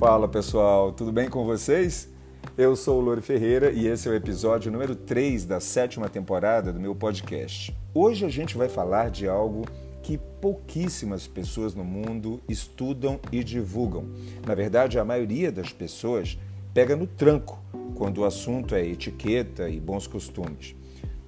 [0.00, 2.08] Fala pessoal, tudo bem com vocês?
[2.56, 6.72] Eu sou o Lore Ferreira e esse é o episódio número 3 da sétima temporada
[6.72, 7.76] do meu podcast.
[7.92, 9.66] Hoje a gente vai falar de algo
[10.02, 14.06] que pouquíssimas pessoas no mundo estudam e divulgam.
[14.46, 16.38] Na verdade, a maioria das pessoas
[16.72, 17.58] pega no tranco
[17.94, 20.74] quando o assunto é etiqueta e bons costumes.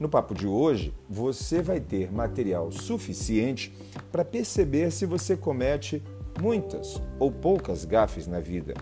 [0.00, 3.73] No papo de hoje, você vai ter material suficiente
[4.11, 6.03] para perceber se você comete
[6.41, 8.75] muitas ou poucas gafes na vida.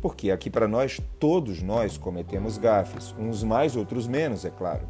[0.00, 4.88] Porque aqui para nós, todos nós cometemos gafes, uns mais, outros menos, é claro.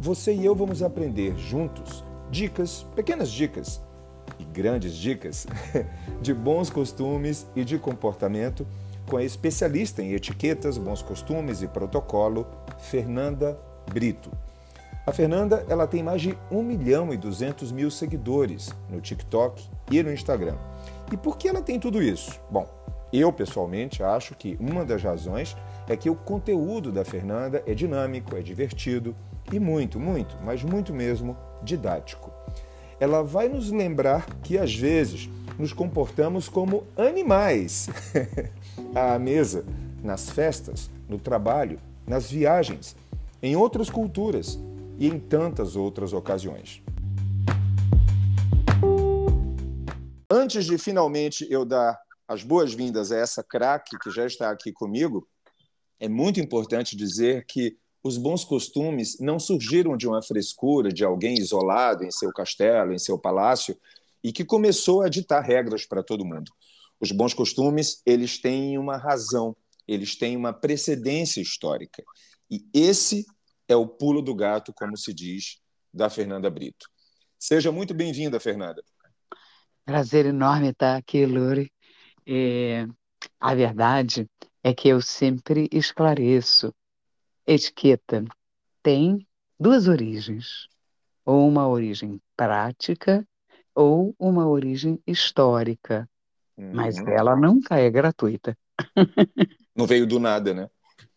[0.00, 3.80] Você e eu vamos aprender juntos dicas, pequenas dicas
[4.38, 5.46] e grandes dicas
[6.20, 8.66] de bons costumes e de comportamento
[9.06, 12.46] com a especialista em etiquetas, bons costumes e protocolo,
[12.78, 13.58] Fernanda
[13.92, 14.30] Brito.
[15.06, 20.02] A Fernanda ela tem mais de 1 milhão e 200 mil seguidores no TikTok e
[20.02, 20.56] no Instagram.
[21.12, 22.40] E por que ela tem tudo isso?
[22.50, 22.68] Bom,
[23.12, 25.56] eu pessoalmente acho que uma das razões
[25.88, 29.14] é que o conteúdo da Fernanda é dinâmico, é divertido
[29.52, 32.32] e muito, muito, mas muito mesmo didático.
[32.98, 37.88] Ela vai nos lembrar que às vezes nos comportamos como animais
[38.94, 39.64] à mesa,
[40.02, 42.96] nas festas, no trabalho, nas viagens,
[43.42, 44.58] em outras culturas
[44.98, 46.82] e em tantas outras ocasiões.
[50.54, 55.26] Antes de finalmente eu dar as boas-vindas a essa craque que já está aqui comigo,
[55.98, 61.34] é muito importante dizer que os bons costumes não surgiram de uma frescura de alguém
[61.34, 63.76] isolado em seu castelo, em seu palácio,
[64.22, 66.52] e que começou a ditar regras para todo mundo.
[67.00, 69.56] Os bons costumes, eles têm uma razão,
[69.88, 72.04] eles têm uma precedência histórica.
[72.48, 73.26] E esse
[73.66, 75.58] é o pulo do gato, como se diz,
[75.92, 76.86] da Fernanda Brito.
[77.40, 78.84] Seja muito bem-vinda, Fernanda.
[79.84, 81.70] Prazer enorme estar aqui, Luri.
[82.26, 82.86] É,
[83.38, 84.28] a verdade
[84.62, 86.74] é que eu sempre esclareço.
[87.46, 88.24] Etiqueta
[88.82, 89.26] tem
[89.60, 90.68] duas origens,
[91.24, 93.26] ou uma origem prática
[93.74, 96.08] ou uma origem histórica,
[96.56, 96.72] uhum.
[96.74, 98.56] mas ela nunca é gratuita.
[99.74, 100.70] Não veio do nada, né?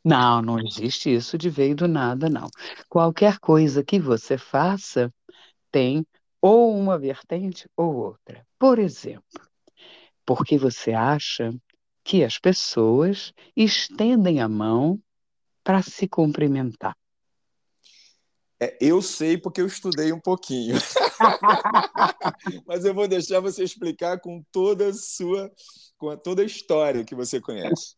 [0.04, 2.48] Não, não existe isso de veio do nada, não.
[2.88, 5.14] Qualquer coisa que você faça
[5.70, 6.08] tem
[6.42, 8.46] ou uma vertente ou outra.
[8.60, 9.42] Por exemplo,
[10.26, 11.54] porque você acha
[12.04, 15.00] que as pessoas estendem a mão
[15.64, 16.96] para se cumprimentar.
[18.60, 20.76] É, eu sei porque eu estudei um pouquinho.
[22.66, 25.52] Mas eu vou deixar você explicar com toda a sua,
[25.98, 27.96] com toda a história que você conhece.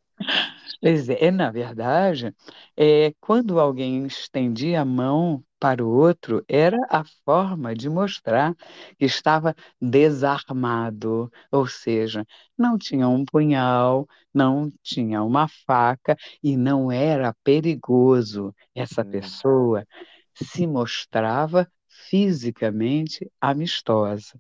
[0.81, 2.33] Pois é, na verdade,
[2.77, 8.55] é, quando alguém estendia a mão para o outro, era a forma de mostrar
[8.97, 12.25] que estava desarmado, ou seja,
[12.57, 18.53] não tinha um punhal, não tinha uma faca e não era perigoso.
[18.73, 19.09] Essa hum.
[19.11, 19.85] pessoa
[20.33, 21.69] se mostrava
[22.09, 24.39] fisicamente amistosa.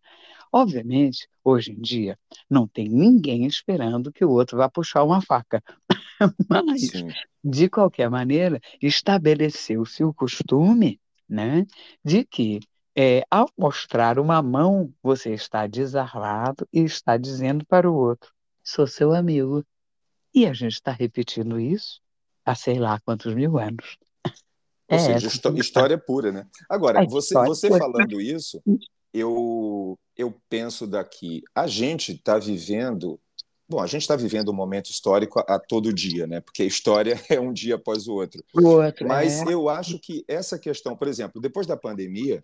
[0.51, 2.17] Obviamente, hoje em dia,
[2.49, 5.61] não tem ninguém esperando que o outro vá puxar uma faca.
[6.49, 7.07] Mas, Sim.
[7.43, 11.65] de qualquer maneira, estabeleceu-se o costume né,
[12.03, 12.59] de que
[12.95, 18.31] é, ao mostrar uma mão, você está desarmado e está dizendo para o outro:
[18.63, 19.63] sou seu amigo.
[20.33, 22.01] E a gente está repetindo isso
[22.45, 23.97] há sei lá quantos mil anos.
[24.87, 26.47] Ou é seja, história pura, né?
[26.67, 28.61] Agora, é você, você falando isso,
[29.13, 33.19] eu, eu penso daqui, a gente está vivendo.
[33.69, 36.41] Bom, a gente está vivendo um momento histórico a, a, todo dia, né?
[36.41, 38.43] Porque a história é um dia após o outro.
[38.53, 39.53] O outro Mas é.
[39.53, 42.43] eu acho que essa questão, por exemplo, depois da pandemia,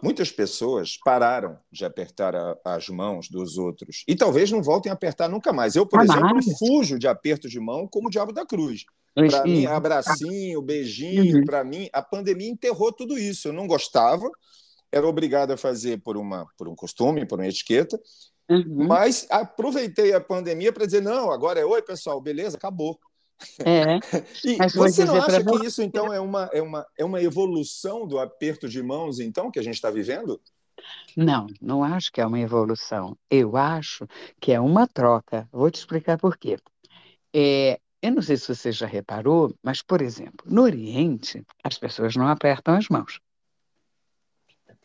[0.00, 4.94] muitas pessoas pararam de apertar a, as mãos dos outros e talvez não voltem a
[4.94, 5.74] apertar nunca mais.
[5.74, 6.40] Eu, por ah, exemplo, nada.
[6.56, 8.84] fujo de aperto de mão como o diabo da cruz.
[9.14, 11.44] Para mim, abracinho, beijinho, uhum.
[11.44, 13.48] para mim, a pandemia enterrou tudo isso.
[13.48, 14.30] Eu não gostava,
[14.92, 17.98] era obrigado a fazer por, uma, por um costume, por uma etiqueta,
[18.48, 18.86] uhum.
[18.86, 22.98] mas aproveitei a pandemia para dizer: não, agora é oi, pessoal, beleza, acabou.
[23.64, 23.98] É,
[24.44, 28.18] e você não acha que isso, então, é uma, é, uma, é uma evolução do
[28.18, 30.40] aperto de mãos, então, que a gente está vivendo?
[31.16, 33.16] Não, não acho que é uma evolução.
[33.30, 34.06] Eu acho
[34.40, 35.48] que é uma troca.
[35.52, 36.56] Vou te explicar por quê.
[37.34, 42.14] É, eu não sei se você já reparou, mas, por exemplo, no Oriente, as pessoas
[42.14, 43.20] não apertam as mãos.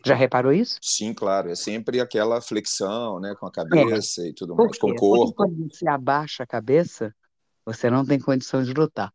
[0.06, 0.78] Já reparou isso?
[0.82, 1.50] Sim, claro.
[1.50, 4.30] É sempre aquela flexão, né, com a cabeça é.
[4.30, 5.34] e tudo mais, com o corpo.
[5.34, 7.16] Quando você abaixa a cabeça,
[7.66, 9.14] você não tem condição de lutar.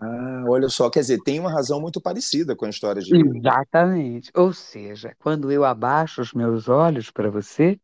[0.00, 3.16] Ah, olha só, quer dizer, tem uma razão muito parecida com a história de.
[3.16, 4.30] Exatamente.
[4.34, 7.80] Ou seja, quando eu abaixo os meus olhos para você,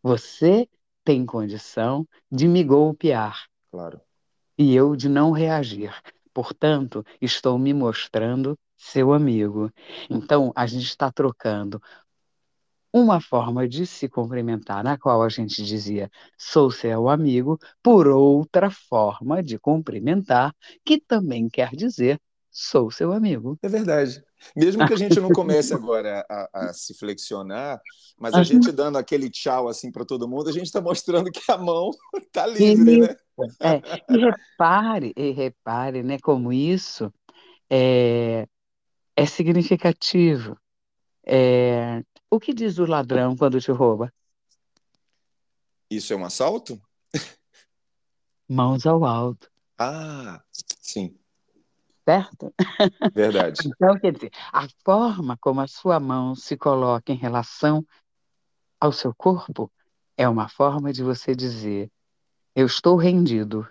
[0.00, 0.68] você
[1.04, 3.46] tem condição de me golpear.
[3.70, 4.00] Claro.
[4.56, 5.92] E eu de não reagir.
[6.36, 9.72] Portanto, estou me mostrando seu amigo.
[10.10, 11.80] Então, a gente está trocando
[12.92, 18.70] uma forma de se cumprimentar, na qual a gente dizia sou seu amigo, por outra
[18.70, 20.54] forma de cumprimentar,
[20.84, 23.58] que também quer dizer sou seu amigo.
[23.62, 24.22] É verdade.
[24.54, 27.80] Mesmo que a gente não comece agora a, a se flexionar,
[28.18, 31.50] mas a gente dando aquele tchau assim para todo mundo, a gente está mostrando que
[31.50, 33.16] a mão está livre, né?
[33.60, 33.82] É.
[34.08, 37.12] E repare, e repare, né, como isso
[37.68, 38.48] é,
[39.14, 40.58] é significativo.
[41.24, 44.12] É, o que diz o ladrão quando te rouba?
[45.90, 46.80] Isso é um assalto?
[48.48, 49.50] Mãos ao alto.
[49.78, 51.16] Ah, sim.
[52.04, 52.54] Certo?
[53.12, 53.58] Verdade.
[53.66, 57.84] então, quer dizer, a forma como a sua mão se coloca em relação
[58.80, 59.70] ao seu corpo
[60.16, 61.90] é uma forma de você dizer:
[62.56, 63.68] eu estou rendido,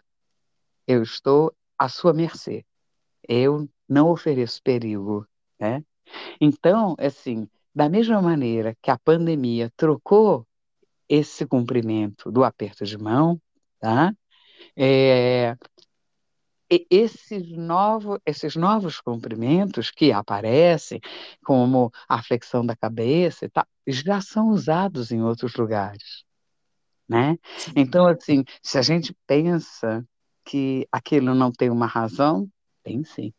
[0.88, 2.66] eu estou à sua mercê,
[3.28, 5.28] eu não ofereço perigo,
[5.60, 5.84] né?
[6.42, 10.48] Então, assim, da mesma maneira que a pandemia trocou
[11.10, 13.42] esse cumprimento do aperto de mão,
[13.80, 14.14] tá?
[14.78, 15.56] É,
[16.90, 21.00] esses, novos, esses novos cumprimentos que aparecem,
[21.44, 26.25] como a flexão da cabeça tal, já são usados em outros lugares.
[27.08, 27.38] Né?
[27.76, 30.04] Então, assim, se a gente pensa
[30.44, 32.50] que aquilo não tem uma razão,
[32.84, 33.34] tem sim.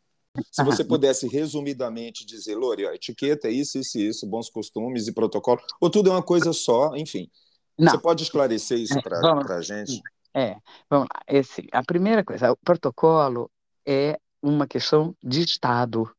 [0.51, 5.07] Se você pudesse resumidamente dizer, Lore, ó, etiqueta é isso, isso e isso, bons costumes
[5.07, 7.29] e protocolo, ou tudo é uma coisa só, enfim.
[7.77, 7.91] Não.
[7.91, 10.01] Você pode esclarecer isso para a gente?
[10.33, 10.57] É,
[10.89, 11.21] vamos lá.
[11.27, 13.49] Esse, a primeira coisa, o protocolo
[13.85, 16.09] é uma questão de Estado,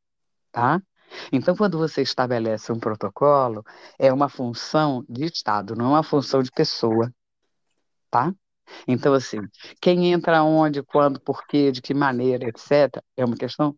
[0.50, 0.82] tá?
[1.32, 3.64] Então, quando você estabelece um protocolo,
[3.98, 7.12] é uma função de Estado, não é uma função de pessoa,
[8.10, 8.34] tá?
[8.86, 9.38] Então, assim,
[9.80, 13.76] quem entra onde, quando, por quê, de que maneira, etc., é uma questão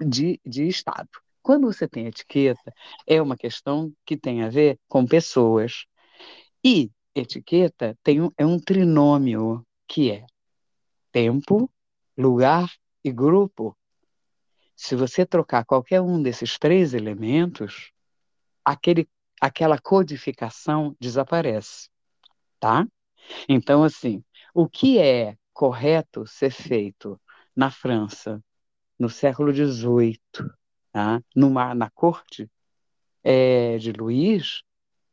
[0.00, 1.08] de, de Estado.
[1.42, 2.72] Quando você tem etiqueta,
[3.06, 5.86] é uma questão que tem a ver com pessoas.
[6.64, 10.26] E etiqueta tem um, é um trinômio que é
[11.12, 11.70] tempo,
[12.16, 12.68] lugar
[13.04, 13.76] e grupo.
[14.74, 17.92] Se você trocar qualquer um desses três elementos,
[18.64, 19.08] aquele,
[19.40, 21.88] aquela codificação desaparece,
[22.58, 22.86] tá?
[23.48, 24.22] Então, assim,
[24.54, 27.20] o que é correto ser feito
[27.54, 28.42] na França
[28.98, 30.18] no século XVIII,
[30.92, 31.22] tá?
[31.34, 32.50] Numa, na corte
[33.22, 34.62] é, de Luís,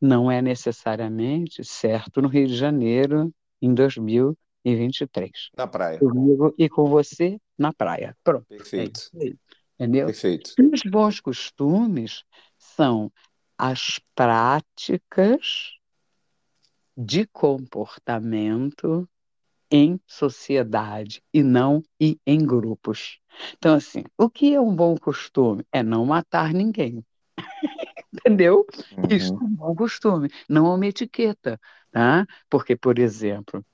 [0.00, 5.30] não é necessariamente certo no Rio de Janeiro em 2023.
[5.56, 5.98] Na praia.
[5.98, 8.16] Comigo e com você na praia.
[8.22, 8.46] Pronto.
[8.46, 9.00] Perfeito.
[9.14, 9.32] É
[9.78, 10.06] entendeu?
[10.06, 10.54] Perfeito.
[10.72, 12.24] Os bons costumes
[12.58, 13.10] são
[13.56, 15.78] as práticas
[16.96, 19.08] de comportamento
[19.70, 23.18] em sociedade e não e em grupos.
[23.58, 25.64] Então, assim, o que é um bom costume?
[25.72, 27.04] É não matar ninguém.
[28.12, 28.66] Entendeu?
[28.96, 29.06] Uhum.
[29.10, 31.58] Isso é um bom costume, não é uma etiqueta.
[31.90, 32.26] Tá?
[32.48, 33.64] Porque, por exemplo,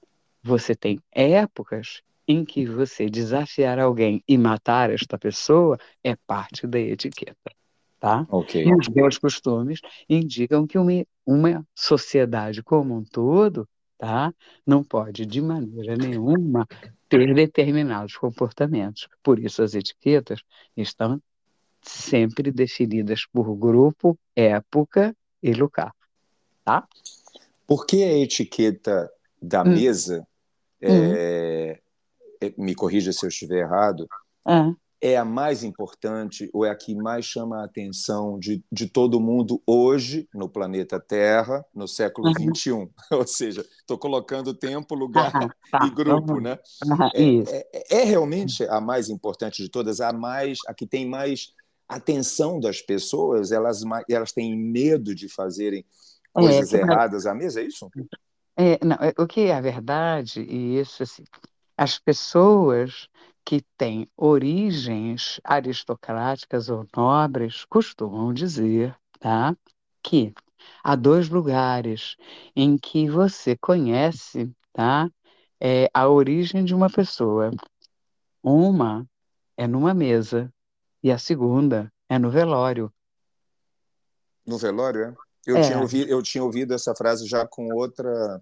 [0.43, 6.79] você tem épocas em que você desafiar alguém e matar esta pessoa é parte da
[6.79, 7.51] etiqueta
[8.01, 8.27] tá?
[8.31, 8.65] Okay.
[8.65, 14.33] E os bons costumes indicam que uma, uma sociedade como um todo, tá?
[14.67, 16.67] Não pode de maneira nenhuma
[17.09, 19.07] ter determinados comportamentos.
[19.23, 20.41] Por isso as etiquetas
[20.75, 21.21] estão
[21.83, 25.95] sempre definidas por grupo, época e lugar,
[26.65, 26.89] tá?
[27.67, 29.75] Por que a etiqueta da hum.
[29.75, 30.27] mesa,
[30.83, 30.87] hum.
[31.15, 31.81] É,
[32.41, 34.09] é, me corrija se eu estiver errado,
[34.47, 38.87] ah é a mais importante ou é a que mais chama a atenção de, de
[38.87, 42.55] todo mundo hoje no planeta Terra, no século uhum.
[42.55, 42.71] XXI?
[43.11, 45.49] Ou seja, estou colocando tempo, lugar uhum.
[45.71, 45.87] tá.
[45.87, 46.41] e grupo, uhum.
[46.41, 46.59] né?
[47.15, 51.53] É, é, é, realmente a mais importante de todas, a mais, a que tem mais
[51.89, 55.85] atenção das pessoas, elas, elas têm medo de fazerem
[56.37, 57.89] é, coisas erradas à mesa, é isso?
[58.57, 61.25] É, não, é, o que é a verdade, e isso assim,
[61.77, 63.09] as pessoas
[63.51, 69.57] que têm origens aristocráticas ou nobres costumam dizer tá,
[70.01, 70.33] que
[70.85, 72.15] há dois lugares
[72.55, 75.11] em que você conhece tá,
[75.59, 77.51] é, a origem de uma pessoa.
[78.41, 79.05] Uma
[79.57, 80.49] é numa mesa
[81.03, 82.93] e a segunda é no velório.
[84.47, 85.15] No velório, é?
[85.45, 85.63] Eu, é.
[85.63, 88.41] Tinha ouvido, eu tinha ouvido essa frase já com outra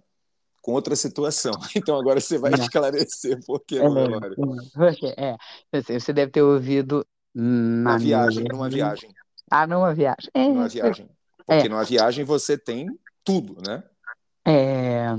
[0.61, 1.53] com outra situação.
[1.75, 4.35] Então agora você vai esclarecer por que no velório.
[5.17, 5.37] É,
[5.71, 9.09] é, você deve ter ouvido na, na viagem, numa viagem.
[9.49, 10.29] Ah, numa viagem.
[10.33, 11.09] É, numa viagem.
[11.37, 11.69] Porque é.
[11.69, 13.83] numa viagem você tem tudo, né?
[14.45, 15.15] É,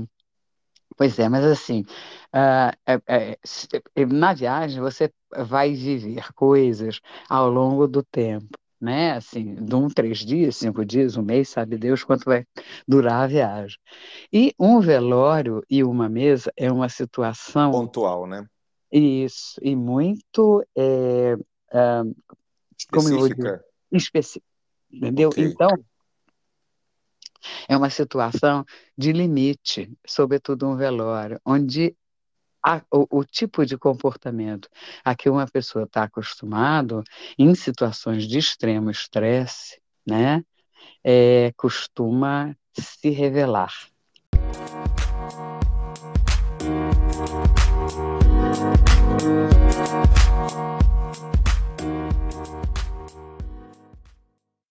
[0.97, 1.83] Pois é, mas assim,
[2.31, 3.37] ah, é- é-
[3.95, 9.13] é, na viagem você vai viver coisas ao longo do tempo, né?
[9.13, 12.45] Assim, de um, três dias, cinco dias, um mês, sabe Deus quanto vai
[12.87, 13.77] durar a viagem.
[14.33, 18.45] E um velório e uma mesa é uma situação, Pontual, né?
[18.91, 21.37] isso, e muito, é,
[22.91, 23.65] como eu vou dizer, Específica.
[23.91, 24.45] específica,
[24.91, 25.29] entendeu?
[25.29, 25.43] Ok.
[25.45, 25.69] Então,
[27.67, 28.65] é uma situação
[28.97, 31.95] de limite, sobretudo um velório, onde
[32.63, 34.69] a- o, o tipo de comportamento
[35.03, 37.03] a que uma pessoa está acostumado
[37.37, 40.43] em situações de extremo estresse, né,
[41.03, 43.73] é, costuma se revelar.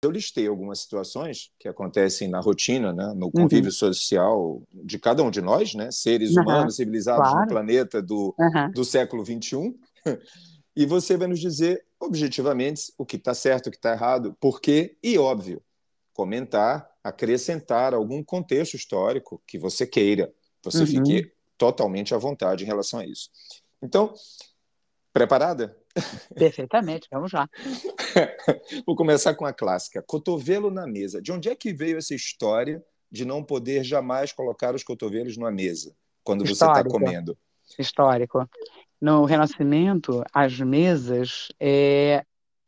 [0.03, 3.33] Eu listei algumas situações que acontecem na rotina, né, no Uhum.
[3.33, 7.49] convívio social de cada um de nós, né, seres Aham, humanos civilizados no claro.
[7.49, 8.71] planeta do, Aham.
[8.73, 9.75] do século XXI.
[10.77, 14.61] E você vai nos dizer objetivamente o que está certo, o que está errado, por
[14.61, 15.63] quê e, óbvio,
[16.13, 20.33] comentar, acrescentar algum contexto histórico que você queira.
[20.63, 20.87] Você Uhum.
[20.87, 23.31] fique totalmente à vontade em relação a isso.
[23.83, 24.13] Então,
[25.13, 25.75] preparada?
[26.35, 27.49] Perfeitamente, vamos lá.
[28.87, 30.03] Vou começar com a clássica.
[30.03, 31.21] Cotovelo na mesa.
[31.21, 35.51] De onde é que veio essa história de não poder jamais colocar os cotovelos na
[35.51, 36.91] mesa quando você está Histórico.
[36.91, 37.39] comendo?
[37.79, 38.51] Histórico.
[39.01, 42.25] No Renascimento, as mesas é,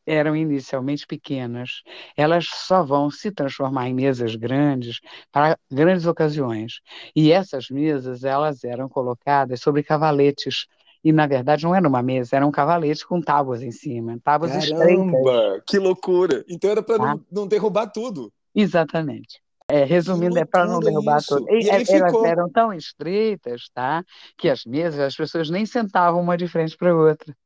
[0.06, 1.82] eram inicialmente pequenas.
[2.16, 6.80] Elas só vão se transformar em mesas grandes para grandes ocasiões.
[7.14, 10.66] E essas mesas, elas eram colocadas sobre cavaletes.
[11.04, 14.54] E, na verdade, não era uma mesa, era um cavalete com tábuas em cima, tábuas
[14.54, 14.96] estreitas.
[15.12, 16.44] Caramba, que loucura!
[16.48, 17.04] Então era para Tá?
[17.14, 18.32] não, não derrubar tudo.
[18.54, 19.40] Exatamente.
[19.70, 21.36] É, resumindo, é para não derrubar isso!
[21.36, 21.50] tudo.
[21.50, 22.26] E, é, elas ficou.
[22.26, 24.02] eram tão estreitas, tá?
[24.36, 27.36] Que as mesas, as pessoas nem sentavam uma de frente para a outra.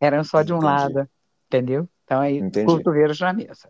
[0.00, 1.08] Eram só de um Entendi, lado,
[1.46, 1.88] entendeu?
[2.04, 2.66] Então aí, entendi.
[2.66, 3.68] cotovelos na mesa.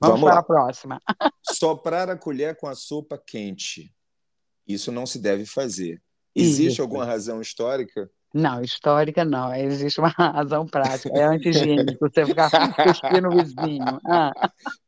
[0.00, 0.42] Vamos Vamos para a lá.
[0.42, 1.00] próxima.
[1.42, 3.94] Soprar a colher com a sopa quente.
[4.66, 6.02] Isso não se deve fazer.
[6.34, 6.82] Existe Isso.
[6.82, 8.10] alguma razão histórica?
[8.36, 9.54] Não, histórica não.
[9.54, 11.08] Existe uma razão prática.
[11.18, 11.96] É anti-higiênico.
[12.00, 12.50] Você ficar
[12.84, 13.98] cuspir no vizinho.
[14.06, 14.30] Ah,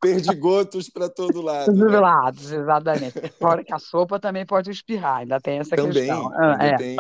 [0.01, 1.99] Perdigotos para todo lado, dos né?
[1.99, 3.15] lados, exatamente.
[3.41, 6.31] Fora que a sopa também pode espirrar, ainda tem essa Também, questão.
[6.35, 6.77] Ah, é.
[6.77, 6.97] tem.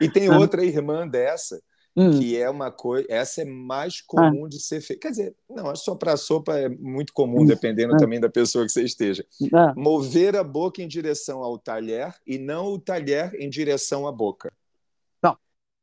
[0.00, 1.60] E tem Ah, outra irmã dessa,
[1.96, 3.04] hum, que é uma coisa.
[3.10, 5.02] Essa é mais ah, comum de ser feita.
[5.02, 8.64] Quer dizer, não, só para sopa é muito comum, hum, dependendo ah, também da pessoa
[8.64, 9.24] que você esteja.
[9.52, 9.74] ah.
[9.76, 14.52] Mover a boca em direção ao talher e não o talher em direção à boca.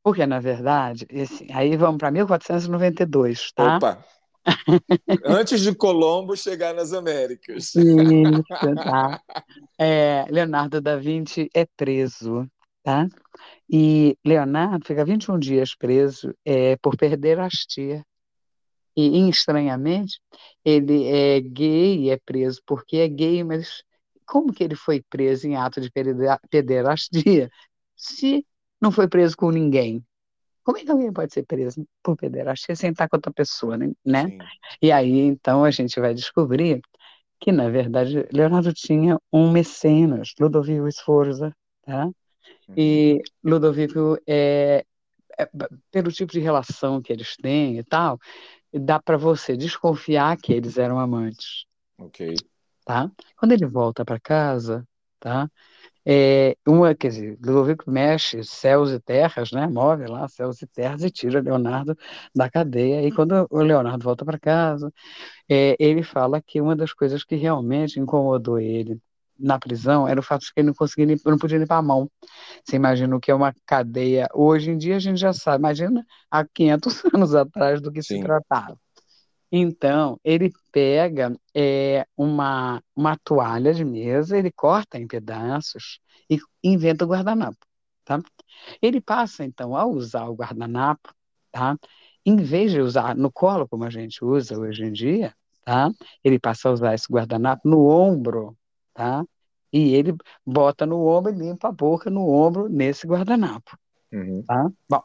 [0.02, 3.76] Porque, na verdade, esse, aí vamos para 1492, tá?
[3.76, 4.04] Opa!
[5.24, 7.74] Antes de Colombo chegar nas Américas.
[7.74, 9.20] Isso, tá?
[9.80, 12.50] É, Leonardo da Vinci é preso,
[12.82, 13.06] tá?
[13.70, 18.04] E Leonardo fica 21 dias preso é, por perder a hastia.
[18.96, 20.20] E, estranhamente,
[20.64, 23.84] ele é gay e é preso porque é gay, mas
[24.26, 27.48] como que ele foi preso em ato de perder- pederastia
[27.96, 28.44] se
[28.80, 30.04] não foi preso com ninguém?
[30.62, 33.90] Como é que alguém pode ser preso por pederastia sem estar com outra pessoa, né?
[34.04, 34.26] né?
[34.26, 34.38] Sim.
[34.82, 36.80] E aí, então, a gente vai descobrir
[37.40, 42.06] que, na verdade, Leonardo tinha um mecenas, Ludovico Sforza, tá?
[42.06, 42.74] Uhum.
[42.76, 44.84] E Ludovico, é,
[45.38, 45.48] é,
[45.90, 48.18] pelo tipo de relação que eles têm e tal,
[48.72, 51.64] dá para você desconfiar que eles eram amantes,
[51.98, 52.34] Ok.
[52.84, 53.10] tá?
[53.36, 54.86] Quando ele volta para casa,
[55.18, 55.50] tá?
[56.06, 59.66] É, uma, quer dizer, Ludovico mexe céus e terras, né?
[59.66, 61.96] Move lá céus e terras e tira Leonardo
[62.34, 63.06] da cadeia.
[63.06, 64.92] E quando o Leonardo volta para casa,
[65.48, 69.00] é, ele fala que uma das coisas que realmente incomodou ele
[69.38, 72.10] na prisão era o fato de que ele não conseguia, não podia limpar a mão.
[72.64, 74.28] Você imagina o que é uma cadeia?
[74.34, 78.14] Hoje em dia a gente já sabe, imagina há 500 anos atrás do que se
[78.14, 78.20] Sim.
[78.20, 78.78] tratava.
[79.50, 86.00] Então, ele pega é, uma, uma toalha de mesa, ele corta em pedaços
[86.30, 87.56] e inventa o guardanapo,
[88.04, 88.20] tá?
[88.82, 91.12] Ele passa, então, a usar o guardanapo,
[91.52, 91.76] tá?
[92.24, 95.90] Em vez de usar no colo, como a gente usa hoje em dia, tá?
[96.24, 98.56] Ele passa a usar esse guardanapo no ombro,
[98.94, 99.24] tá?
[99.72, 100.14] E ele
[100.46, 103.76] bota no ombro e limpa a boca no ombro nesse guardanapo,
[104.12, 104.42] Uhum.
[104.46, 104.70] tá?
[104.88, 105.02] Bom,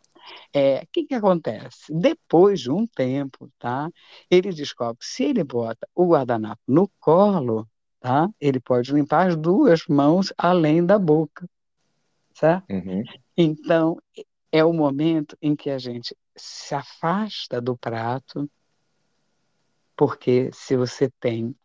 [0.53, 1.93] é, o que que acontece?
[1.93, 3.89] Depois de um tempo, tá?
[4.29, 7.67] Ele descobre que se ele bota o guardanapo no colo,
[7.99, 8.29] tá?
[8.39, 11.47] Ele pode limpar as duas mãos além da boca,
[12.33, 12.65] certo?
[12.71, 13.03] Uhum.
[13.35, 13.97] Então,
[14.51, 18.49] é o momento em que a gente se afasta do prato,
[19.95, 21.55] porque se você tem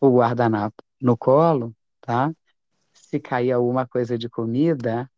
[0.00, 2.32] o guardanapo no colo, tá?
[2.92, 5.10] Se cair alguma coisa de comida,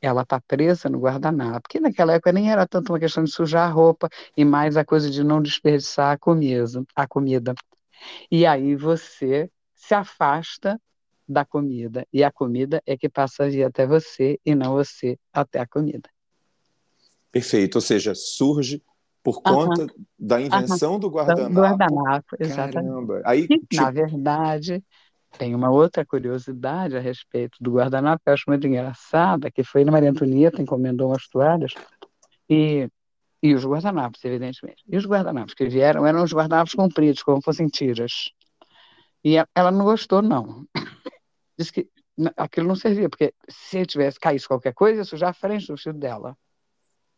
[0.00, 3.68] ela está presa no guardanapo, porque naquela época nem era tanto uma questão de sujar
[3.68, 7.54] a roupa e mais a coisa de não desperdiçar a comida, a comida.
[8.30, 10.80] E aí você se afasta
[11.28, 15.18] da comida e a comida é que passa a vir até você e não você
[15.32, 16.08] até a comida.
[17.30, 18.82] Perfeito, ou seja, surge
[19.22, 19.86] por conta
[20.18, 21.54] da invenção do guardanapo.
[21.54, 22.72] Do guardanapo, exatamente.
[22.72, 23.22] Caramba.
[23.24, 24.82] Aí, E, tipo, na verdade,
[25.38, 29.84] tem uma outra curiosidade a respeito do guardanapo que eu acho muito engraçada, que foi
[29.84, 31.72] na Maria Antonieta encomendou umas toalhas
[32.48, 32.88] e,
[33.42, 34.82] e os guardanapos, evidentemente.
[34.86, 38.30] E os guardanapos que vieram eram os guardanapos compridos, como fossem tiras.
[39.24, 40.66] E ela não gostou, não.
[41.56, 41.88] Disse que
[42.36, 45.98] aquilo não servia, porque se tivesse caído qualquer coisa, ia sujar a frente do vestido
[45.98, 46.36] dela.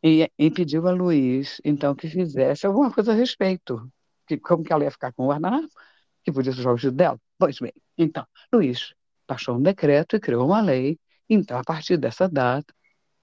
[0.05, 3.91] E, e pediu a Luiz, então, que fizesse alguma coisa a respeito.
[4.27, 5.69] Que, como que ela ia ficar com o guardanapo?
[6.25, 7.19] Que podia sujar o vestido dela?
[7.43, 8.95] Pois bem, então, Luiz
[9.27, 10.97] baixou um decreto e criou uma lei.
[11.29, 12.73] Então, a partir dessa data,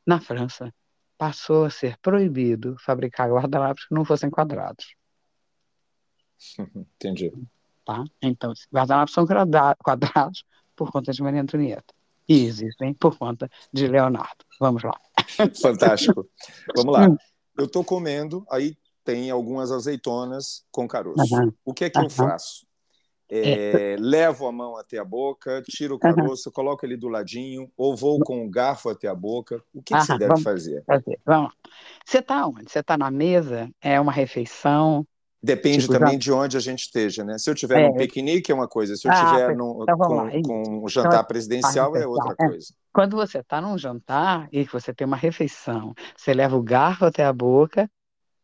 [0.05, 0.73] na França,
[1.17, 4.93] passou a ser proibido fabricar guardanapos que não fossem quadrados.
[6.75, 7.31] entendi.
[7.85, 8.03] Tá?
[8.21, 10.43] Então, os guardanapos são quadra- quadrados
[10.75, 11.93] por conta de Maria Antonieta.
[12.27, 14.43] E existem por conta de Leonardo.
[14.59, 14.99] Vamos lá.
[15.61, 16.29] Fantástico.
[16.75, 17.07] Vamos lá.
[17.07, 17.15] Hum.
[17.57, 21.33] Eu estou comendo, aí tem algumas azeitonas com caroço.
[21.33, 21.53] Aham.
[21.63, 22.09] O que é que eu Aham.
[22.09, 22.67] faço?
[23.31, 27.95] É, levo a mão até a boca, tiro o caroço, coloco ele do ladinho, ou
[27.95, 29.61] vou com o garfo até a boca.
[29.73, 30.83] O que, que você deve vamos fazer?
[30.85, 31.19] fazer.
[31.25, 31.53] Vamos.
[32.05, 32.71] Você está onde?
[32.71, 33.69] Você está na mesa?
[33.79, 35.05] É uma refeição?
[35.41, 37.37] Depende Tipo, também já- de onde a gente esteja, né?
[37.37, 37.87] Se eu estiver É.
[37.87, 40.41] num piquenique é uma coisa, se eu Ah, pois- num- então com, isso.
[40.41, 42.47] com um jantar Então, presidencial é outra é.
[42.47, 42.73] coisa.
[42.91, 47.23] Quando você está num jantar e você tem uma refeição, você leva o garfo até
[47.23, 47.89] a boca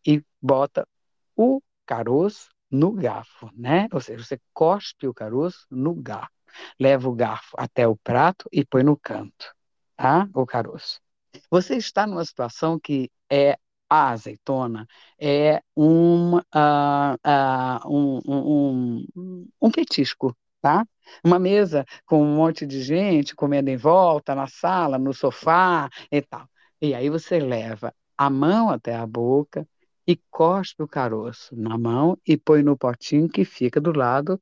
[0.08, 0.88] e bota
[1.36, 3.88] o caroço no garfo, né?
[3.92, 6.32] Ou seja, você cospe o caroço no garfo.
[6.80, 9.54] Leva o garfo até o prato e põe no canto,
[9.96, 10.28] tá?
[10.34, 11.02] O caroço.
[11.50, 13.58] Você está numa situação que é
[13.90, 14.88] a azeitona
[15.20, 20.86] é um, ah, ah, um, um, um, um petisco, tá?
[21.24, 26.22] Uma mesa com um monte de gente comendo em volta, na sala, no sofá e
[26.22, 26.48] tal.
[26.82, 29.68] E aí você leva a mão até a boca
[30.08, 34.40] e cospe o caroço na mão e põe no potinho que fica do lado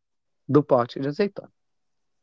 [0.47, 1.51] do pote de azeitona.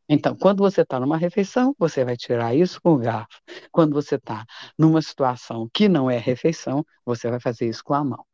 [0.09, 3.41] Então, quando você está numa refeição, você vai tirar isso com o garfo.
[3.71, 4.45] Quando você está
[4.77, 8.25] numa situação que não é refeição, você vai fazer isso com a mão.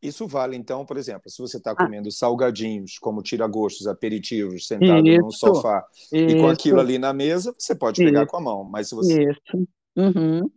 [0.00, 1.76] Isso vale, então, por exemplo, se você está Ah.
[1.76, 7.12] comendo salgadinhos, como tira-gostos, aperitivos, sentado num Isso, sofá e com aquilo isso, ali na
[7.12, 8.30] mesa, você pode pegar Isso.
[8.30, 8.64] com a mão.
[8.64, 9.30] Mas se você.
[9.30, 9.68] isso.
[9.96, 10.48] Uhum,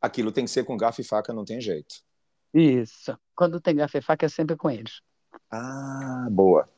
[0.00, 1.96] Aquilo tem que ser com garfo e faca, não tem jeito.
[2.54, 3.16] Isso.
[3.34, 5.00] Quando tem faca, é sempre com eles.
[5.50, 6.68] Ah, boa.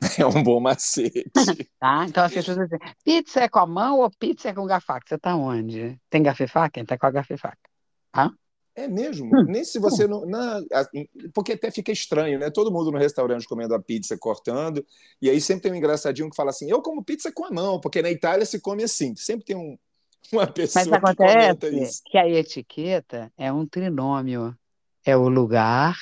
[0.18, 1.30] É um bom macete.
[1.78, 2.04] Tá?
[2.06, 4.86] Então as pessoas dizem, pizza é com a mão ou pizza é com garfo e
[4.86, 5.06] faca?
[5.08, 5.98] Você está onde?
[6.10, 6.70] Tem garfo e faca?
[6.70, 7.58] Quem está com a garfo e faca?
[8.12, 8.30] Tá?
[8.74, 9.34] É mesmo?
[9.34, 10.24] Hum, Nem se você não.
[10.26, 10.60] na-
[11.34, 12.50] porque até fica estranho, né?
[12.50, 14.84] Todo mundo no restaurante comendo a pizza, cortando.
[15.20, 17.80] E aí sempre tem um engraçadinho que fala assim: eu como pizza com a mão,
[17.80, 19.14] porque na Itália se come assim.
[19.16, 19.76] Sempre tem um,
[20.32, 22.02] uma Mas pessoa que comenta acontece isso.
[22.06, 24.56] que a etiqueta é um trinômio.
[25.04, 25.96] É o lugar,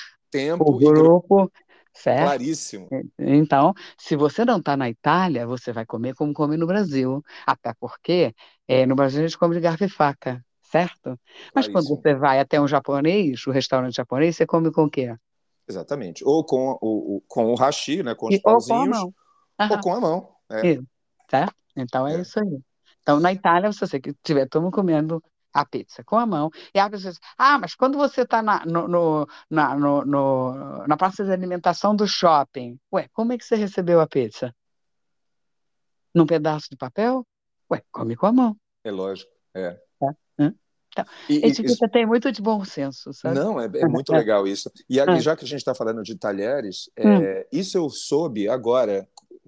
[0.57, 1.51] o Tempo e grupo.
[1.93, 2.43] certo?
[2.43, 2.91] Claríssimo.
[3.19, 7.23] Então, se você não está na Itália, você vai comer como come no Brasil.
[7.45, 8.33] Até porque
[8.67, 11.19] é, no Brasil a gente come de garfo e faca, certo?
[11.55, 11.97] Mas quando Claríssimo.
[12.01, 15.15] você vai até um japonês, um restaurante japonês, você come com o quê?
[15.67, 16.23] Exatamente.
[16.25, 18.15] Ou com o, o- com o hashi, né?
[18.15, 19.13] Com os E, ou com a pauzinhos, mão.
[19.69, 20.35] ou com a mão.
[20.51, 20.85] É, isso,
[21.29, 21.55] certo?
[21.75, 22.21] Então é é.
[22.21, 22.59] isso aí.
[23.01, 26.79] Então, na Itália, se você estiver todo mundo comendo a pizza com a mão, e
[26.79, 30.95] a pessoa diz, ah, mas quando você está na, no, no- na, no- no- na
[30.97, 34.53] praça de alimentação do shopping, ué, como é que você recebeu a pizza?
[36.13, 37.25] Num pedaço de papel?
[37.71, 38.57] Ué, come com a mão.
[38.83, 39.31] É lógico.
[39.53, 39.79] É.
[40.91, 43.35] Então, E, e- etiqueta tem muito de bom senso, sabe?
[43.35, 44.17] Não, é, é muito É.
[44.17, 44.71] legal isso.
[44.89, 45.19] E, Ah.
[45.19, 47.21] já que a gente está falando de talheres, Hum.
[47.21, 49.07] é, isso eu soube agora,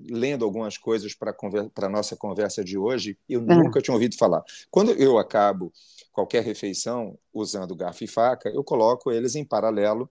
[0.09, 1.35] lendo algumas coisas para
[1.75, 3.55] a nossa conversa de hoje, eu Ah.
[3.55, 4.43] nunca tinha ouvido falar.
[4.69, 5.71] Quando eu acabo
[6.11, 10.09] qualquer refeição usando garfo e faca, eu coloco eles em paralelo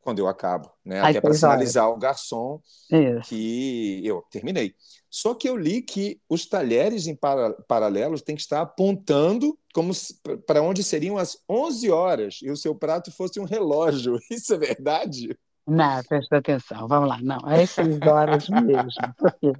[0.00, 1.00] quando eu acabo, né?
[1.00, 3.28] Até para sinalizar ao garçom Isso.
[3.28, 4.74] que eu terminei.
[5.08, 9.92] Só que eu li que os talheres em para, paralelos têm que estar apontando como
[10.46, 14.18] para onde seriam as 11 horas e o seu prato fosse um relógio.
[14.30, 15.38] Isso é verdade?
[15.66, 17.18] Não, presta atenção, vamos lá.
[17.22, 19.14] Não, é seis horas mesmo.
[19.16, 19.52] Porque...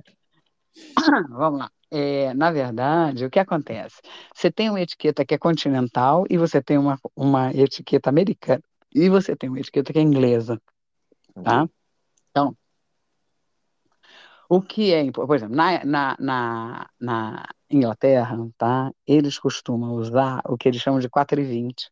[1.30, 1.70] Vamos lá.
[1.90, 4.00] É, na verdade, o que acontece?
[4.34, 8.62] Você tem uma etiqueta que é continental e você tem uma, uma etiqueta americana
[8.94, 10.58] e você tem uma etiqueta que é inglesa,
[11.44, 11.68] tá?
[12.30, 12.56] Então,
[14.54, 18.92] O que é, por exemplo, na, na, na, na Inglaterra, tá?
[19.06, 21.90] Eles costumam usar o que eles chamam de 4 e 20.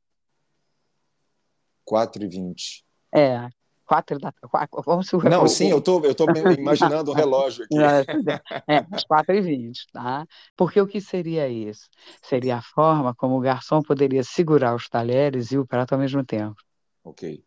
[1.87, 2.85] 4 e 20.
[3.15, 3.49] É,
[3.91, 6.25] quatro da quatro, vamos Não, sim, eu tô, eu tô
[6.57, 7.77] imaginando o relógio aqui.
[7.77, 10.25] É, é, às 4 e 20 tá?
[10.57, 11.89] Porque o que seria isso?
[12.23, 16.25] Seria a forma como o garçom poderia segurar os talheres e o prato ao mesmo
[16.25, 16.55] tempo.
[17.03, 17.43] Ok.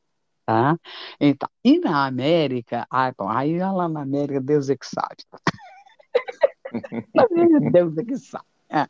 [0.46, 0.78] Tá?
[1.18, 5.24] Então, e na América, ah, bom, aí lá na América, Deus é que sabe.
[7.72, 8.46] Deus é que sabe.
[8.70, 8.86] É.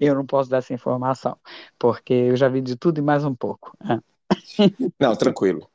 [0.00, 1.36] Eu não posso dar essa informação,
[1.78, 3.76] porque eu já vi de tudo e mais um pouco.
[3.84, 4.14] É.
[4.98, 5.68] Não, tranquilo.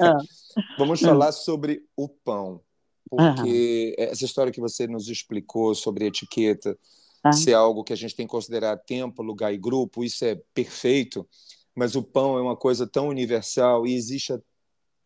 [0.00, 0.18] Ah.
[0.78, 2.62] Vamos falar sobre o pão,
[3.08, 6.78] porque essa história que você nos explicou sobre etiqueta,
[7.22, 7.32] ah.
[7.32, 10.40] se é algo que a gente tem que considerar tempo, lugar e grupo, isso é
[10.54, 11.28] perfeito,
[11.74, 14.40] mas o pão é uma coisa tão universal e existe há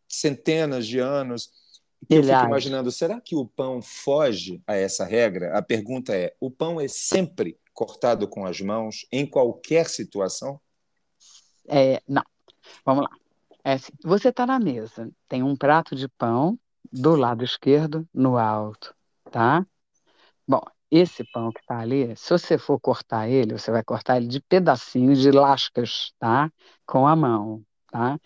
[0.08, 1.50] centenas de anos.
[2.08, 5.58] Que eu fico imaginando, será que o pão foge a essa regra?
[5.58, 10.60] A pergunta é: o pão é sempre cortado com as mãos em qualquer situação?
[11.68, 12.22] É, não.
[12.84, 13.10] Vamos lá.
[13.64, 16.58] É assim, você está na mesa, tem um prato de pão
[16.92, 18.94] do lado esquerdo no alto,
[19.30, 19.64] tá?
[20.46, 24.26] Bom, esse pão que está ali, se você for cortar ele, você vai cortar ele
[24.26, 26.50] de pedacinhos, de lascas, tá?
[26.86, 28.18] Com a mão, tá?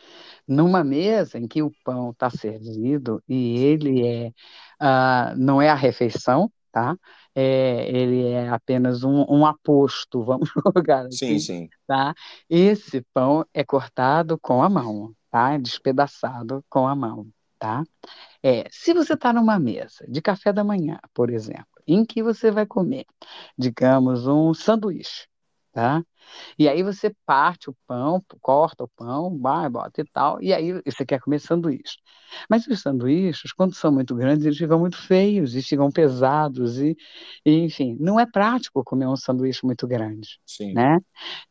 [0.46, 4.28] Numa mesa em que o pão está servido e ele é,
[4.80, 6.96] uh, não é a refeição, tá?
[7.34, 11.68] É, ele é apenas um, um aposto, vamos jogar assim, sim, sim.
[11.86, 12.14] tá?
[12.48, 15.58] Esse pão é cortado com a mão, tá?
[15.58, 17.26] Despedaçado com a mão,
[17.58, 17.82] tá?
[18.40, 22.52] É, se você está numa mesa de café da manhã, por exemplo, em que você
[22.52, 23.04] vai comer,
[23.58, 25.26] digamos, um sanduíche,
[25.72, 26.04] tá?
[26.56, 30.80] E aí você parte o pão, corta o pão, vai, bota e tal, e aí
[30.86, 31.96] você quer comer sanduíche.
[32.48, 36.96] Mas os sanduíches, quando são muito grandes, eles ficam muito feios e ficam pesados e,
[37.44, 40.74] e enfim, não é prático comer um sanduíche muito grande, Sim.
[40.74, 41.00] né?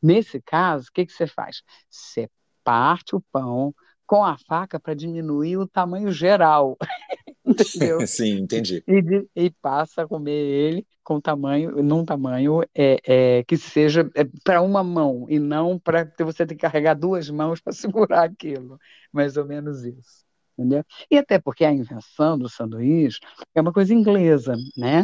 [0.02, 1.62] Nesse caso, o que que você faz?
[1.89, 2.30] Você
[2.63, 3.73] parte o pão
[4.06, 6.78] com a faca para diminuir o tamanho geral.
[7.45, 7.99] Entendeu?
[8.08, 8.84] Sim, entendi.
[8.88, 14.23] E, e, passa a comer ele com tamanho, num tamanho é, é que seja é,
[14.43, 18.80] para uma mão e não para você ter que carregar duas mãos para segurar aquilo.
[19.12, 20.23] Mais ou menos isso.
[20.58, 20.84] Entendeu?
[21.10, 23.19] E até porque a invenção do sanduíche
[23.56, 25.04] é uma coisa inglesa, né?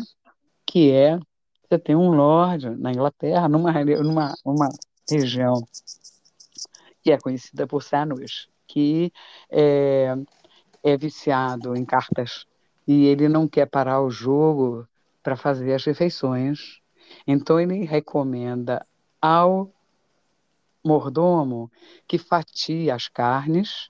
[0.66, 1.20] Que é
[1.68, 4.70] você tem um lord na Inglaterra, numa, numa uma
[5.10, 5.64] região
[7.02, 9.12] que é conhecida por sandwich, que
[9.50, 10.16] é,
[10.84, 12.46] é viciado em cartas
[12.88, 14.88] e ele não quer parar o jogo
[15.22, 16.80] para fazer as refeições.
[17.28, 18.86] Então ele recomenda
[19.22, 19.72] ao
[20.84, 21.72] mordomo
[22.08, 23.90] que fatie as carnes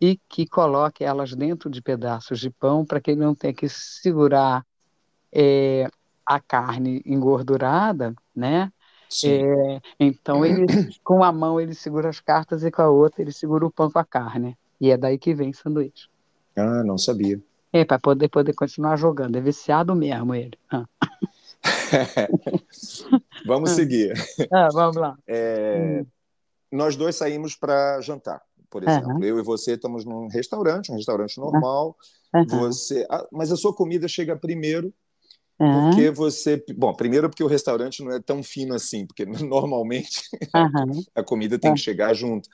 [0.00, 3.68] e que coloque elas dentro de pedaços de pão para que ele não tenha que
[3.68, 4.64] segurar
[5.32, 5.88] é,
[6.24, 8.72] a carne engordurada, né?
[9.24, 10.66] É, então ele
[11.02, 13.90] com a mão ele segura as cartas e com a outra ele segura o pão
[13.90, 14.56] com a carne.
[14.80, 16.08] E é daí que vem sanduíche.
[16.54, 17.40] Ah, não sabia.
[17.72, 19.36] É, para poder, poder continuar jogando.
[19.36, 20.58] É viciado mesmo ele.
[20.70, 20.84] Ah.
[23.46, 24.12] vamos seguir.
[24.52, 25.16] Ah, vamos lá.
[25.26, 26.06] É, hum.
[26.70, 29.14] Nós dois saímos para jantar, por exemplo.
[29.14, 29.24] Uhum.
[29.24, 31.96] Eu e você estamos num restaurante, um restaurante normal.
[32.34, 32.46] Uhum.
[32.46, 34.92] Você, ah, mas a sua comida chega primeiro
[35.60, 35.90] Uhum.
[35.90, 36.64] Porque você.
[36.76, 40.22] Bom, primeiro porque o restaurante não é tão fino assim, porque normalmente
[40.54, 41.02] uhum.
[41.14, 42.48] a comida tem que chegar junto.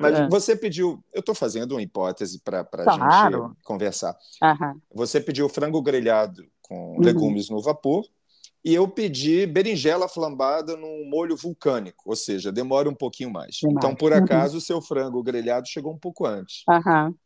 [0.00, 0.28] Mas é.
[0.28, 1.02] você pediu.
[1.12, 3.48] Eu estou fazendo uma hipótese para a claro.
[3.48, 4.16] gente conversar.
[4.42, 4.80] Uhum.
[4.94, 7.00] Você pediu frango grelhado com uhum.
[7.00, 8.04] legumes no vapor.
[8.64, 13.60] E eu pedi berinjela flambada num molho vulcânico, ou seja, demora um pouquinho mais.
[13.64, 14.18] Então, por uhum.
[14.18, 16.64] acaso, o seu frango grelhado chegou um pouco antes.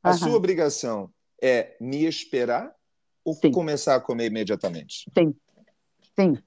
[0.02, 1.10] A sua obrigação
[1.42, 2.70] é me esperar
[3.24, 3.50] ou Sim.
[3.52, 5.11] começar a comer imediatamente?
[5.16, 5.35] Sim,
[6.18, 6.38] sim,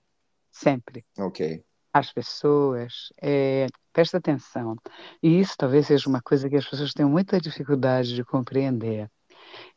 [0.52, 1.06] sempre.
[1.18, 1.64] Ok.
[1.94, 4.76] As pessoas, é, presta atenção,
[5.24, 9.10] e isso talvez seja uma coisa que as pessoas têm muita dificuldade de compreender.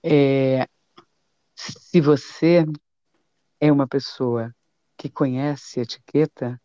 [0.03, 0.67] É,
[1.55, 2.65] se você
[3.61, 4.55] é uma pessoa
[4.97, 6.61] que conhece etiqueta,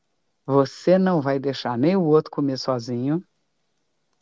[0.46, 3.24] você não vai deixar nem o outro comer sozinho,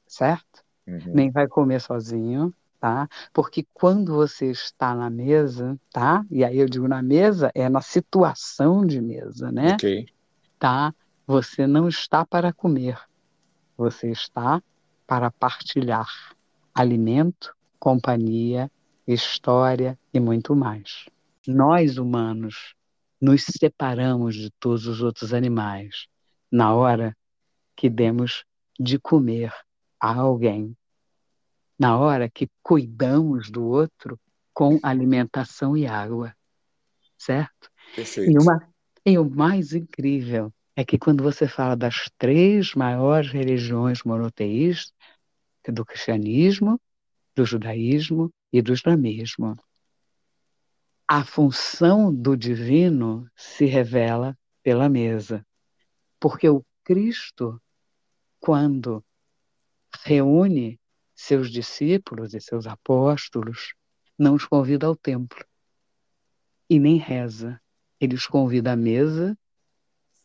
[0.07, 0.63] certo?
[0.85, 1.13] Uhum.
[1.13, 3.07] Nem vai comer sozinho, tá?
[3.31, 6.25] Porque quando você está na mesa, tá?
[6.31, 9.75] E aí eu digo na mesa, é na situação de mesa, né?
[9.75, 10.07] Ok.
[10.57, 10.91] Tá?
[11.27, 12.99] Você não está para comer,
[13.77, 14.61] você está
[15.05, 16.09] para partilhar
[16.73, 18.69] alimento, companhia,
[19.05, 21.05] história e muito mais.
[21.47, 22.73] Nós humanos
[23.21, 26.07] nos separamos de todos os outros animais
[26.51, 27.15] na hora
[27.75, 28.43] que demos
[28.79, 29.53] de comer
[29.99, 30.75] a alguém
[31.81, 34.19] na hora que cuidamos do outro
[34.53, 36.31] com alimentação e água.
[37.17, 37.71] certo?
[37.95, 38.29] Perfeito.
[38.29, 38.71] E, uma,
[39.03, 44.93] e o mais incrível é que quando você fala das três maiores religiões monoteístas,
[45.67, 46.79] do cristianismo,
[47.35, 49.57] do judaísmo e do islamismo,
[51.07, 55.43] a função do divino se revela pela mesa.
[56.19, 57.59] Porque o Cristo,
[58.39, 59.03] quando
[60.03, 60.79] reúne
[61.21, 63.73] seus discípulos e seus apóstolos,
[64.17, 65.45] não os convida ao templo
[66.69, 67.61] e nem reza.
[67.99, 69.37] Ele os convida à mesa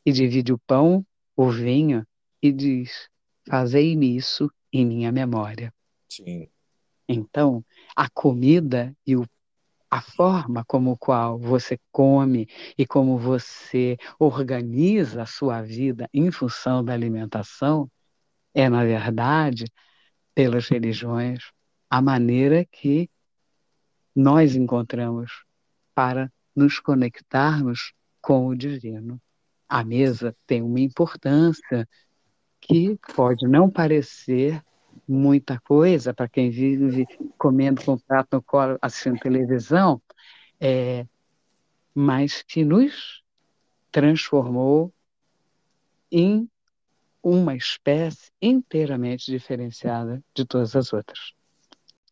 [0.04, 1.04] e divide o pão,
[1.36, 2.06] o vinho
[2.42, 3.08] e diz:
[3.48, 5.72] Fazei-me isso em minha memória.
[6.08, 6.48] Sim.
[7.08, 9.26] Então, a comida e o
[9.88, 16.84] a forma como qual você come e como você organiza a sua vida em função
[16.84, 17.88] da alimentação
[18.52, 19.66] é, na verdade,
[20.36, 21.50] pelas religiões,
[21.88, 23.08] a maneira que
[24.14, 25.46] nós encontramos
[25.94, 29.18] para nos conectarmos com o divino.
[29.66, 31.88] A mesa tem uma importância
[32.60, 34.62] que pode não parecer
[35.08, 37.06] muita coisa para quem vive
[37.38, 40.02] comendo com prato no colo, assistindo televisão,
[40.60, 41.06] é,
[41.94, 43.22] mas que nos
[43.90, 44.92] transformou
[46.12, 46.46] em
[47.28, 51.18] uma espécie inteiramente diferenciada de todas as outras.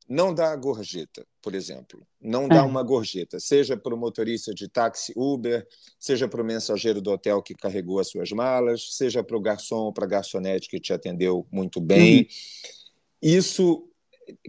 [0.09, 2.05] Não dá gorjeta, por exemplo.
[2.20, 2.62] Não dá é.
[2.62, 5.64] uma gorjeta, seja para o motorista de táxi Uber,
[6.00, 9.85] seja para o mensageiro do hotel que carregou as suas malas, seja para o garçom
[9.85, 12.18] ou para a garçonete que te atendeu muito bem.
[12.18, 12.27] Uhum.
[13.22, 13.88] Isso,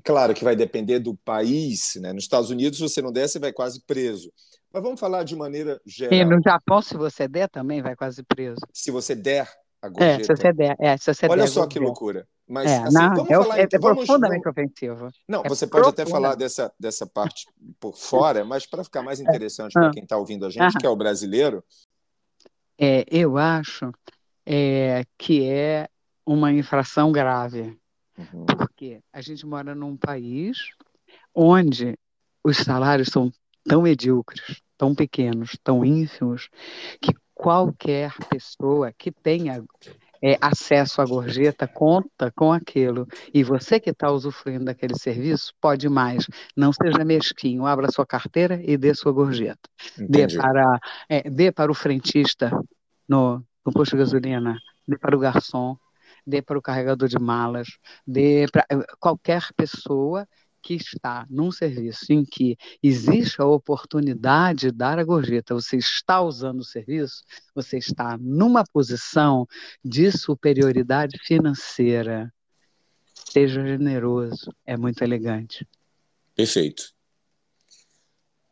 [0.03, 1.93] claro que vai depender do país.
[2.01, 2.11] Né?
[2.11, 4.33] Nos Estados Unidos, se você não der, você vai quase preso.
[4.73, 6.19] Mas vamos falar de maneira geral.
[6.19, 8.59] E no Japão, se você der, também vai quase preso.
[8.73, 9.47] Se você der
[9.85, 10.21] a gorjeta.
[10.21, 10.75] É, se você der.
[10.79, 12.27] É, se você Olha der, só que loucura.
[12.47, 14.57] Mas, é, assim, não, vamos é, falar, é, é vamos, profundamente vamos...
[14.57, 15.09] ofensivo.
[15.27, 17.47] Não, é você pode até falar dessa, dessa parte
[17.79, 20.89] por fora, mas para ficar mais interessante para quem está ouvindo a gente, que é
[20.89, 21.63] o brasileiro.
[22.79, 23.91] É, eu acho
[24.45, 25.87] é, que é
[26.25, 27.77] uma infração grave.
[28.17, 28.45] Uhum.
[28.45, 30.57] Porque a gente mora num país
[31.33, 31.97] onde
[32.43, 33.31] os salários são
[33.67, 36.49] tão medíocres, tão pequenos, tão ínfimos,
[37.01, 39.61] que qualquer pessoa que tenha
[40.23, 43.07] é, acesso à gorjeta conta com aquilo.
[43.33, 46.25] E você que está usufruindo daquele serviço pode mais.
[46.55, 49.69] Não seja mesquinho, abra sua carteira e dê sua gorjeta.
[49.97, 52.49] Dê para, é, dê para o frentista
[53.07, 55.77] no, no posto de gasolina, dê para o garçom,
[56.25, 57.67] dê para o carregador de malas,
[58.07, 60.27] dê para eh, qualquer pessoa
[60.65, 66.23] que está num serviço em que existe a oportunidade de dar a gorjeta, você está
[66.23, 67.21] usando o serviço,
[67.53, 69.45] você está numa posição
[69.83, 72.33] de superioridade financeira.
[73.13, 75.67] Seja generoso, é muito elegante.
[76.33, 76.91] Perfeito.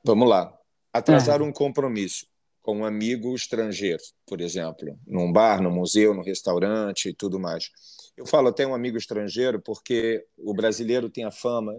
[0.06, 0.56] Vamos lá.
[0.94, 1.44] Atrasar é.
[1.44, 2.28] um compromisso
[2.62, 7.72] com um amigo estrangeiro, por exemplo, num bar, no museu, no restaurante e tudo mais.
[8.16, 11.74] Eu falo até um amigo estrangeiro porque o brasileiro tem a fama,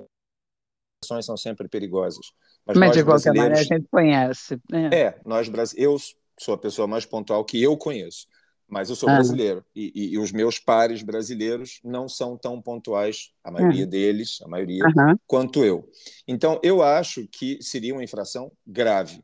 [1.04, 2.32] ações são sempre perigosas.
[2.66, 4.60] Mas, Mas de qualquer maneira a gente conhece.
[4.70, 4.90] Né?
[4.92, 5.96] É, nós eu
[6.38, 8.26] sou a pessoa mais pontual que eu conheço,
[8.68, 9.14] mas eu sou ah.
[9.14, 13.88] brasileiro e, e, e, os meus pares brasileiros não são tão pontuais, a maioria ah.
[13.88, 14.84] deles, a maioria,
[15.26, 15.88] quanto eu.
[16.26, 19.22] Então eu acho que seria uma infração grave,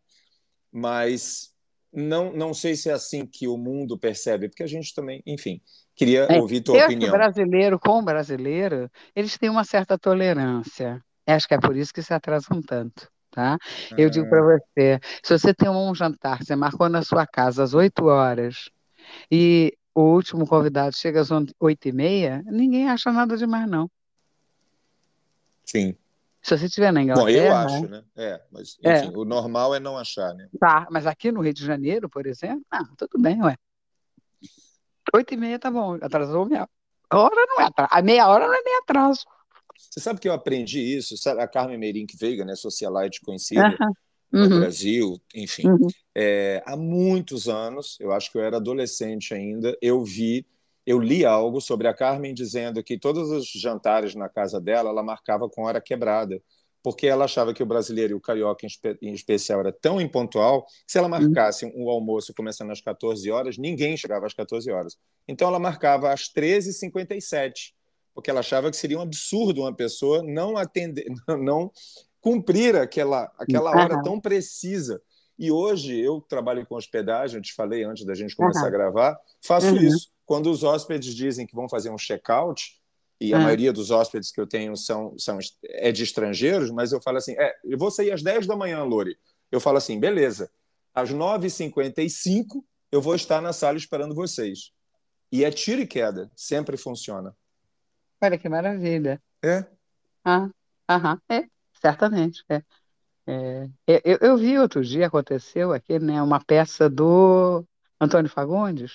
[0.71, 1.51] mas
[1.93, 5.61] não, não sei se é assim que o mundo percebe, porque a gente também, enfim,
[5.97, 7.11] queria é, ouvir tua opinião.
[7.11, 11.03] brasileiro com brasileiro, eles têm uma certa tolerância.
[11.33, 13.11] Acho que é por isso que se atrasam tanto.
[13.31, 13.59] Tá?
[13.97, 14.11] Eu ah.
[14.11, 18.05] digo para você, se você tem um jantar, você marcou na sua casa às 8
[18.05, 18.71] horas
[19.31, 23.89] e o último convidado chega às 8 e meia, ninguém acha nada demais, não.
[25.65, 25.97] Sim.
[26.43, 27.27] Se você estiver na Inglaterra.
[27.27, 28.05] Bom, eu acho, né?
[28.17, 28.99] É, mas é.
[28.99, 29.19] enfim, é.
[29.19, 30.49] o normal é não achar, né?
[30.59, 33.57] Tá, mas aqui no Rio de Janeiro, por exemplo, ah, tudo bem, ué.
[35.15, 36.69] Oito e meia tá bom, atrasou meia
[37.13, 37.91] hora, não é atraso.
[37.93, 39.25] A meia hora não é nem atraso.
[39.91, 41.15] Você sabe que eu aprendi isso?
[41.29, 43.93] A Carmen Meirink Veiga, né, socialite conhecida uh -huh.
[44.33, 44.61] no uhum.
[44.61, 45.89] Brasil, enfim, uhum.
[46.15, 50.47] é, há muitos anos, eu acho que eu era adolescente ainda, eu vi
[50.87, 55.03] eu li algo sobre a Carmen dizendo que todos os jantares na casa dela ela
[55.03, 56.43] marcava com hora quebrada,
[56.83, 60.01] porque ela achava que o brasileiro e o carioca em, espe em especial era tão
[60.01, 61.21] impontual que se ela uhum.
[61.23, 64.97] marcasse um, o almoço começando às 14 horas, ninguém chegava às 14 horas.
[65.29, 67.73] Então ela marcava às 13h57,
[68.15, 71.07] porque ela achava que seria um absurdo uma pessoa não atender,
[71.41, 71.71] não
[72.21, 74.03] cumprir aquela, aquela hora uhum.
[74.03, 75.01] tão precisa.
[75.39, 78.67] E hoje eu trabalho com hospedagem, eu te falei antes da gente começar uhum.
[78.67, 79.77] a gravar, faço uhum.
[79.77, 82.81] isso quando os hóspedes dizem que vão fazer um check-out,
[83.21, 83.41] e a ah.
[83.41, 87.35] maioria dos hóspedes que eu tenho são, são é de estrangeiros, mas eu falo assim,
[87.39, 89.17] é, eu vou sair às 10 da manhã, Lori.
[89.53, 90.51] Eu falo assim, beleza,
[90.95, 94.73] Às 9h55, eu vou estar na sala esperando vocês.
[95.31, 97.37] E é tiro e queda, sempre funciona.
[98.23, 99.21] Olha que maravilha.
[99.43, 99.71] É?
[100.25, 100.51] Ah,
[100.89, 101.49] aham, é,
[101.81, 102.45] certamente.
[102.49, 102.63] É.
[103.27, 107.65] É, eu, eu vi outro dia, aconteceu aqui, né, uma peça do
[108.01, 108.93] Antônio Fagundes,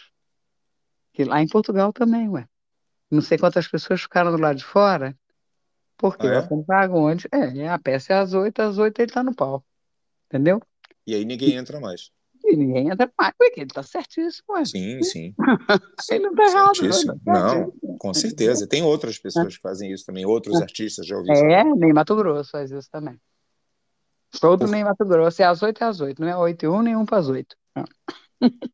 [1.14, 2.48] que lá em Portugal também, ué.
[3.12, 5.18] Não sei quantas pessoas ficaram do lado de fora,
[5.98, 6.40] porque Ah, o é?
[6.40, 9.66] Antônio Fagundes, é, a peça é às oito, às oito ele tá no palco,
[10.28, 10.62] entendeu?
[11.08, 12.12] E aí ninguém entra mais.
[12.48, 14.66] E ninguém entra mais, porque ele tá certíssimo, ué.
[14.66, 15.36] Sim, sim.
[16.12, 17.98] Ele não tá errado, não, tá Não, certíssimo.
[17.98, 18.68] com certeza.
[18.68, 21.76] Tem outras pessoas que fazem isso também, outros artistas já ouvi É, falar.
[21.76, 23.20] nem Mato Grosso faz isso também.
[24.40, 26.68] Todo Por- nem Mato Grosso, é às oito, é às oito, não é oito e
[26.68, 27.56] um, nem um para as oito.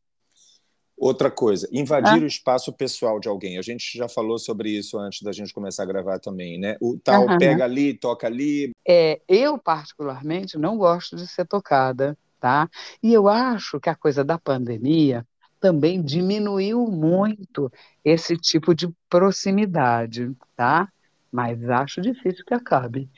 [0.96, 1.76] Outra coisa, Ah.
[1.76, 3.58] invadir o espaço pessoal de alguém.
[3.58, 6.76] A gente já falou sobre isso antes da gente começar a gravar também, né?
[6.80, 7.38] O tal Aham.
[7.38, 8.70] pega ali, toca ali.
[8.86, 12.68] É, eu, particularmente, não gosto de ser tocada, tá?
[13.00, 15.24] E eu acho que a coisa da pandemia
[15.60, 17.72] também diminuiu muito
[18.04, 20.88] esse tipo de proximidade, tá?
[21.30, 23.08] Mas acho difícil que acabe.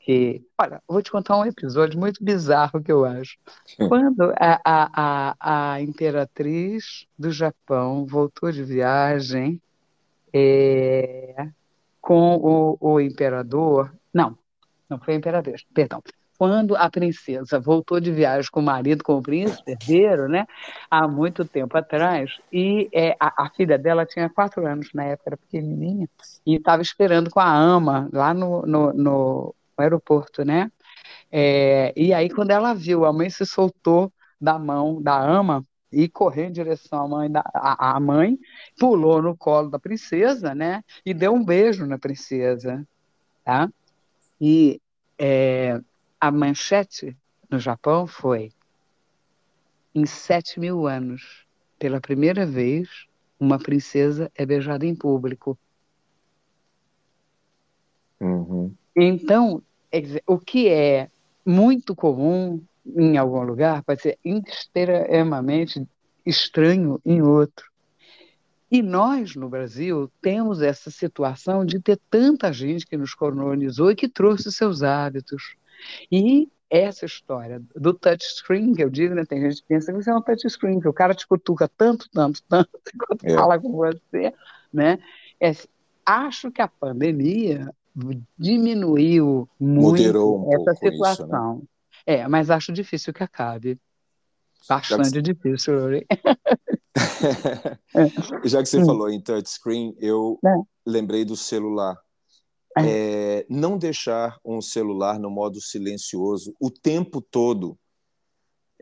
[0.00, 3.38] Que, olha, vou te contar um episódio muito bizarro que eu acho.
[3.88, 9.62] Quando a, a, a, a imperatriz do Japão voltou de viagem
[10.32, 11.48] é,
[12.00, 14.36] com o, o imperador, não,
[14.90, 16.02] não foi a imperatriz, perdão.
[16.38, 20.46] Quando a princesa voltou de viagem com o marido, com o príncipe herdeiro, né,
[20.90, 25.30] há muito tempo atrás, e é, a, a filha dela tinha quatro anos na época,
[25.30, 26.08] era pequenininha,
[26.44, 30.70] e estava esperando com a ama lá no, no, no aeroporto, né?
[31.30, 36.08] É, e aí, quando ela viu, a mãe se soltou da mão da ama e
[36.08, 37.42] correu em direção à mãe, da,
[38.00, 38.38] mãe,
[38.78, 40.82] pulou no colo da princesa, né?
[41.04, 42.86] E deu um beijo na princesa,
[43.44, 43.68] tá?
[44.40, 44.80] E
[45.18, 45.80] é,
[46.24, 47.14] a manchete
[47.50, 48.50] no Japão foi:
[49.94, 51.44] em sete mil anos,
[51.78, 52.88] pela primeira vez,
[53.38, 55.58] uma princesa é beijada em público.
[58.18, 58.74] Uhum.
[58.96, 59.62] Então,
[60.26, 61.10] o que é
[61.44, 65.86] muito comum em algum lugar pode ser extremamente
[66.24, 67.70] estranho em outro.
[68.70, 73.94] E nós, no Brasil, temos essa situação de ter tanta gente que nos colonizou e
[73.94, 75.54] que trouxe seus hábitos.
[76.10, 80.10] E essa história do touchscreen, que eu digo, né, tem gente que pensa que isso
[80.10, 83.34] é um touchscreen, que o cara te cutuca tanto, tanto, tanto, enquanto É.
[83.34, 84.32] fala com você,
[84.72, 84.98] né?
[85.40, 85.52] É,
[86.04, 87.72] acho que a pandemia
[88.36, 91.00] diminuiu muito Moderou um essa pouco isso, né?
[91.12, 91.62] situação.
[92.06, 93.78] É, mas acho difícil que acabe.
[94.68, 96.06] Bastante difícil, Lori.
[98.44, 98.86] Já que você Hum.
[98.86, 100.54] falou em touchscreen, eu É.
[100.86, 101.96] lembrei do celular.
[102.78, 107.78] É, não deixar um celular no modo silencioso o tempo todo.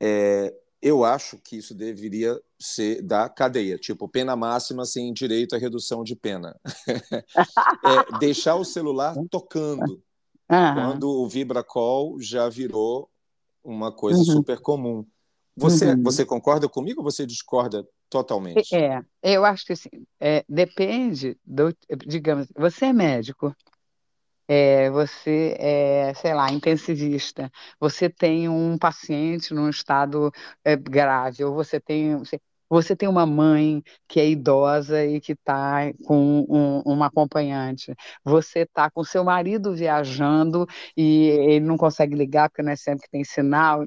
[0.01, 5.59] é, eu acho que isso deveria ser da cadeia, tipo pena máxima sem direito à
[5.59, 6.59] redução de pena.
[7.85, 10.01] É, deixar o celular tocando
[10.49, 10.75] Aham.
[10.75, 13.11] quando o vibracall já virou
[13.65, 14.25] uma coisa Uhum.
[14.25, 15.05] super comum.
[15.57, 16.03] Você, Uhum.
[16.05, 18.75] você concorda comigo ou você discorda totalmente?
[18.75, 19.89] É, eu acho que assim,
[20.21, 21.77] é, depende do,
[22.07, 23.55] digamos, você é médico,
[24.53, 30.31] é, você é, sei lá, intensivista, você tem um paciente num estado
[30.65, 32.39] é, grave, ou você tem, você,
[32.69, 38.61] você tem uma mãe que é idosa e que está com um, uma acompanhante, você
[38.61, 43.11] está com seu marido viajando e ele não consegue ligar porque não é sempre que
[43.11, 43.87] tem sinal.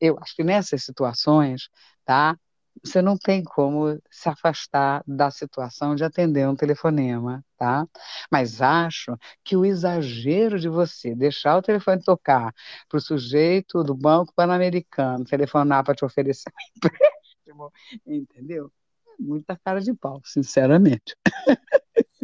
[0.00, 1.68] Eu acho que nessas situações,
[2.04, 2.36] tá?
[2.82, 7.86] Você não tem como se afastar da situação de atender um telefonema, tá?
[8.30, 12.52] Mas acho que o exagero de você deixar o telefone tocar
[12.88, 17.72] para o sujeito do Banco Pan-Americano telefonar para te oferecer um empréstimo,
[18.06, 18.70] entendeu?
[19.06, 21.16] É muita cara de pau, sinceramente.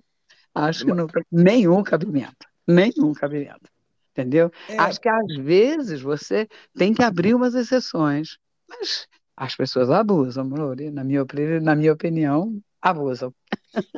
[0.54, 3.70] Acho que não nenhum cabimento, nenhum cabimento,
[4.10, 4.50] entendeu?
[4.68, 9.06] É, Acho que às vezes você tem que abrir umas exceções, mas
[9.38, 10.44] as pessoas abusam,
[10.92, 11.24] na minha,
[11.62, 13.32] na minha opinião, abusam.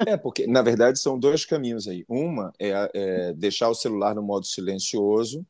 [0.07, 2.05] É, porque, na verdade, são dois caminhos aí.
[2.09, 5.47] Uma é, é deixar o celular no modo silencioso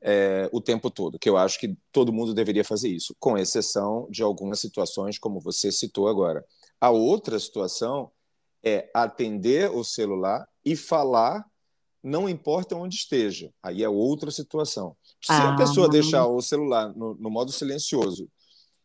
[0.00, 4.08] é, o tempo todo, que eu acho que todo mundo deveria fazer isso, com exceção
[4.10, 6.44] de algumas situações, como você citou agora.
[6.80, 8.10] A outra situação
[8.64, 11.44] é atender o celular e falar,
[12.02, 13.52] não importa onde esteja.
[13.62, 14.96] Aí é outra situação.
[15.22, 15.56] Se a Ah.
[15.56, 18.28] pessoa deixar o celular no, no modo silencioso,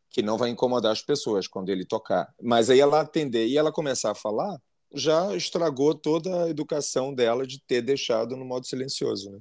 [0.09, 3.71] que não vai incomodar as pessoas quando ele tocar, mas aí ela atender e ela
[3.71, 4.59] começar a falar,
[4.93, 9.31] já estragou toda a educação dela de ter deixado no modo silencioso.
[9.31, 9.39] Né?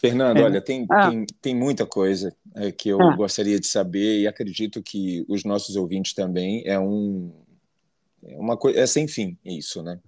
[0.00, 0.42] Fernando, é.
[0.42, 1.10] olha, tem, ah.
[1.10, 3.14] tem, tem, muita coisa é, que eu ah.
[3.14, 6.62] gostaria de saber e acredito que os nossos ouvintes também.
[6.66, 7.30] É um
[8.24, 9.98] é uma coisa é sem fim isso, né?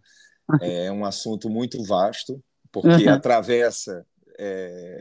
[0.48, 0.58] Ah.
[0.60, 3.12] É um assunto muito vasto porque uhum.
[3.12, 4.04] atravessa
[4.38, 5.00] é,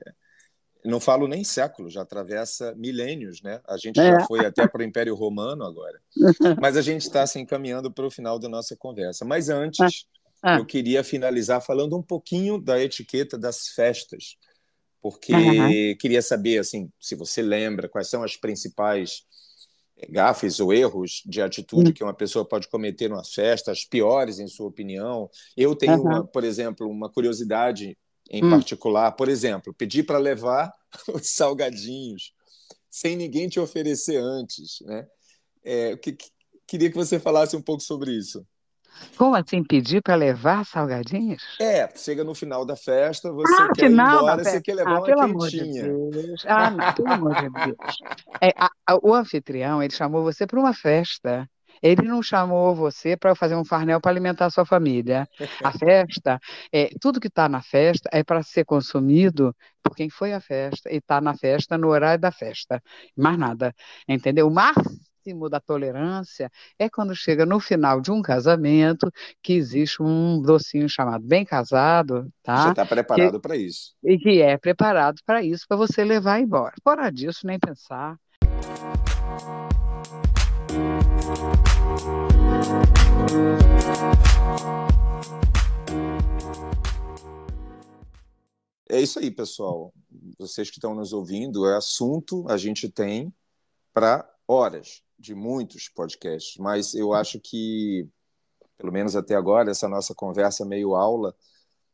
[0.84, 3.59] não falo nem séculos, já atravessa milênios, né?
[3.68, 4.12] A gente é.
[4.12, 5.99] já foi até para o Império Romano agora,
[6.62, 9.26] mas a gente está se encaminhando para o final da nossa conversa.
[9.26, 10.05] Mas antes,
[10.41, 10.57] ah.
[10.57, 14.38] eu queria finalizar falando um pouquinho da etiqueta das festas
[15.01, 15.97] porque uhum.
[15.97, 19.24] queria saber assim, se você lembra quais são as principais
[20.09, 21.93] gafes ou erros de atitude uhum.
[21.93, 25.29] que uma pessoa pode cometer numa festa, as piores em sua opinião.
[25.55, 26.01] Eu tenho, uhum.
[26.01, 27.97] uma, por exemplo, uma curiosidade
[28.29, 28.49] em hum.
[28.49, 30.71] particular, por exemplo, pedir para levar
[31.13, 32.33] os salgadinhos
[32.89, 35.07] sem ninguém te oferecer antes, né?
[35.63, 36.25] É, que, que,
[36.67, 38.45] queria que você falasse um pouco sobre isso.
[39.17, 41.43] Como assim, pedir para levar salgadinhos?
[41.59, 44.99] É, chega no final da festa, você ah, quer ir embora, você quer levar ah,
[44.99, 45.85] uma pelo quentinha.
[45.85, 46.45] Amor de Deus.
[46.47, 47.97] Ah, não, pelo amor de Deus.
[48.41, 51.47] É, a, a, o anfitrião, ele chamou você para uma festa.
[51.81, 55.27] Ele não chamou você para fazer um farnel para alimentar a sua família.
[55.63, 56.39] A festa,
[56.71, 60.91] é, tudo que está na festa é para ser consumido por quem foi à festa
[60.91, 62.81] e está na festa no horário da festa.
[63.17, 63.73] Mais nada,
[64.07, 64.47] entendeu?
[64.47, 64.51] O
[65.22, 69.11] máximo da tolerância é quando chega no final de um casamento
[69.41, 72.63] que existe um docinho chamado bem casado, tá?
[72.63, 73.93] Você está preparado para isso.
[74.03, 76.74] E que é preparado para isso, para você levar embora.
[76.84, 78.17] Fora disso, nem pensar.
[88.89, 89.93] É isso aí, pessoal.
[90.38, 93.34] Vocês que estão nos ouvindo, é assunto a gente tem
[93.93, 98.07] para horas de muitos podcasts, mas eu acho que,
[98.78, 101.36] pelo menos até agora, essa nossa conversa meio aula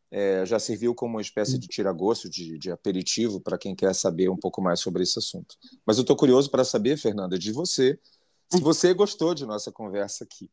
[0.09, 4.29] é, já serviu como uma espécie de tiragosto, de, de aperitivo para quem quer saber
[4.29, 5.55] um pouco mais sobre esse assunto.
[5.85, 7.99] Mas eu estou curioso para saber, Fernanda, de você,
[8.49, 10.49] se você gostou de nossa conversa aqui.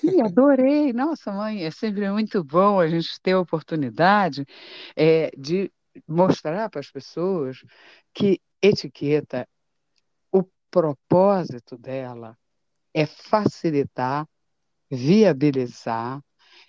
[0.00, 0.92] Sim, adorei.
[0.92, 4.46] Nossa, mãe, é sempre muito bom a gente ter a oportunidade
[4.94, 5.72] é, de
[6.06, 7.64] mostrar para as pessoas
[8.14, 9.48] que etiqueta
[10.72, 12.36] propósito dela
[12.94, 14.26] é facilitar,
[14.90, 16.20] viabilizar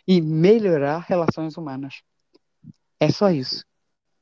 [0.05, 2.01] e melhorar relações humanas.
[2.99, 3.65] É só isso.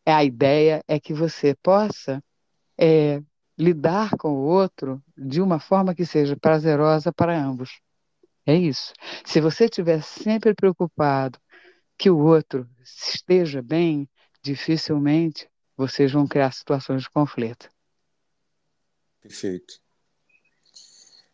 [0.06, 2.24] A ideia é que você possa
[2.80, 3.22] é,
[3.58, 7.82] lidar com o outro de uma forma que seja prazerosa para ambos.
[8.46, 8.94] É isso.
[9.26, 11.40] Se você estiver sempre preocupado
[11.98, 14.08] que o outro esteja bem,
[14.44, 17.70] dificilmente vocês vão criar situações de conflito.
[19.22, 19.80] Perfeito.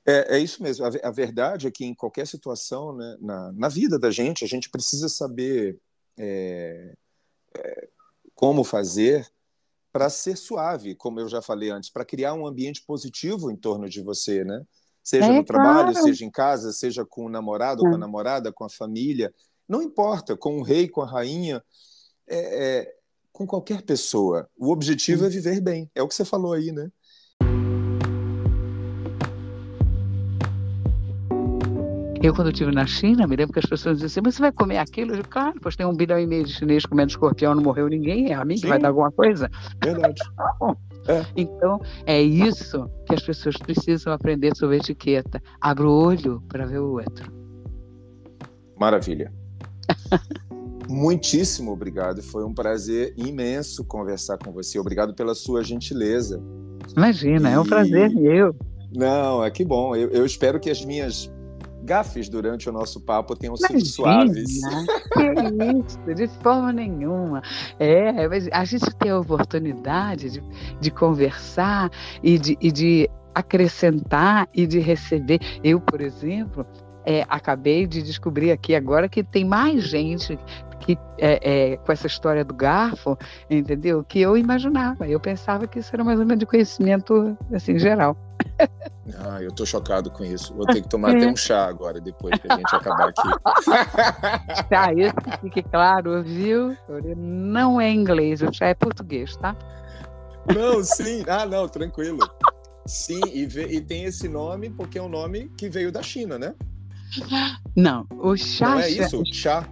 [0.06, 0.86] É, é isso mesmo.
[0.86, 4.48] A, a, verdade é que em qualquer situação, né, na, na vida da gente, a
[4.48, 5.78] gente precisa saber
[6.18, 6.94] é,
[7.56, 7.90] é,
[8.34, 9.28] como fazer
[9.92, 13.90] para ser suave, como eu já falei antes, para criar um ambiente positivo em torno
[13.90, 14.64] de você, né?
[15.04, 16.06] Seja é, no trabalho, claro.
[16.06, 19.34] seja em casa, seja com o namorado, com a namorada, com a família,
[19.68, 21.64] não importa, com o rei, com a rainha,
[22.28, 22.96] é, é,
[23.32, 24.50] com qualquer pessoa.
[24.58, 25.90] O objetivo é viver bem.
[25.96, 26.92] É o que você falou aí, né?
[32.22, 34.52] Eu, quando estive na China, me lembro que as pessoas diziam assim, mas você vai
[34.52, 35.12] comer aquilo?
[35.12, 37.88] Eu digo, claro, pois tem um bilhão e meio de chinês comendo escorpião, não morreu
[37.88, 38.64] ninguém, é a mim Sim.
[38.64, 39.50] que vai dar alguma coisa.
[39.84, 40.20] Verdade.
[41.08, 41.26] é.
[41.36, 45.42] Então, é isso que as pessoas precisam aprender sobre etiqueta.
[45.62, 47.32] Abra o olho para ver o outro.
[48.80, 49.32] Maravilha.
[50.90, 52.24] Muitíssimo obrigado.
[52.24, 54.80] Foi um prazer imenso conversar com você.
[54.80, 56.42] Obrigado pela sua gentileza.
[56.96, 57.54] Imagina, e...
[57.54, 58.56] é um prazer meu.
[58.96, 59.96] Não, é que bom.
[59.96, 61.30] Eu, eu espero que as minhas
[61.88, 64.60] gafes durante o nosso papo tenham sido suaves.
[65.14, 65.22] Que
[65.88, 67.42] isso, de forma nenhuma.
[67.80, 68.10] É,
[68.52, 70.44] a gente tem a oportunidade de,
[70.82, 71.90] de conversar
[72.22, 75.40] e de, e de acrescentar e de receber.
[75.64, 76.66] Eu, por exemplo,
[77.06, 80.38] é, acabei de descobrir aqui agora que tem mais gente
[80.82, 81.40] que é,
[81.74, 83.18] é, com essa história do garfo,
[83.50, 84.04] entendeu?
[84.04, 85.08] Que eu imaginava.
[85.08, 88.16] Eu pensava que isso era mais ou menos de conhecimento assim geral.
[89.20, 90.54] Ah, eu tô chocado com isso.
[90.54, 93.30] Vou ter que tomar até um chá agora, depois que a gente acabar aqui.
[94.70, 96.76] Chá, isso que fique claro, viu?
[97.16, 99.56] Não é inglês, o chá é português, tá?
[100.54, 101.24] Não, sim.
[101.28, 102.20] Ah, não, tranquilo.
[102.86, 106.56] Sim, e, e tem esse nome porque é um nome que veio da China, né?
[107.76, 108.70] Não, o chá.
[108.70, 109.24] Não é isso?
[109.34, 109.68] Chá.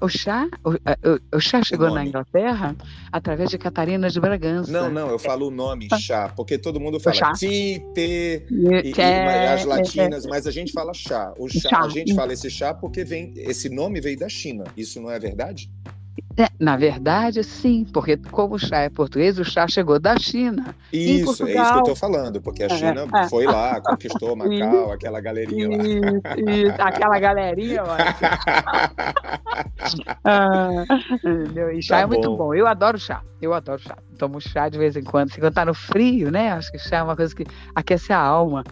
[0.00, 2.76] O chá, o, o chá chegou na Inglaterra
[3.10, 4.70] através de Catarina de Bragança.
[4.70, 9.02] Não, não, eu falo o nome chá, porque todo mundo fala ti, te, e, e,
[9.02, 11.32] as latinas, mas a gente fala chá.
[11.38, 11.80] O chá, chá.
[11.80, 14.64] A gente fala esse chá porque vem, esse nome veio da China.
[14.76, 15.70] Isso não é verdade?
[16.36, 20.74] É, na verdade, sim, porque como o chá é português, o chá chegou da China.
[20.90, 21.48] Isso, Portugal...
[21.48, 24.52] é isso que eu estou falando, porque a é, China é, foi lá, conquistou Macau,
[24.52, 25.76] isso, aquela galerinha lá.
[25.76, 25.96] Isso,
[26.50, 27.82] isso aquela galerinha,
[30.24, 30.84] ah,
[31.74, 32.36] E chá tá é muito bom.
[32.36, 32.54] bom.
[32.54, 33.96] Eu adoro chá, eu adoro chá.
[34.22, 35.32] Tomo chá de vez em quando.
[35.32, 36.52] Se quando tá no frio, né?
[36.52, 37.44] Acho que chá é uma coisa que
[37.74, 38.62] aquece a alma.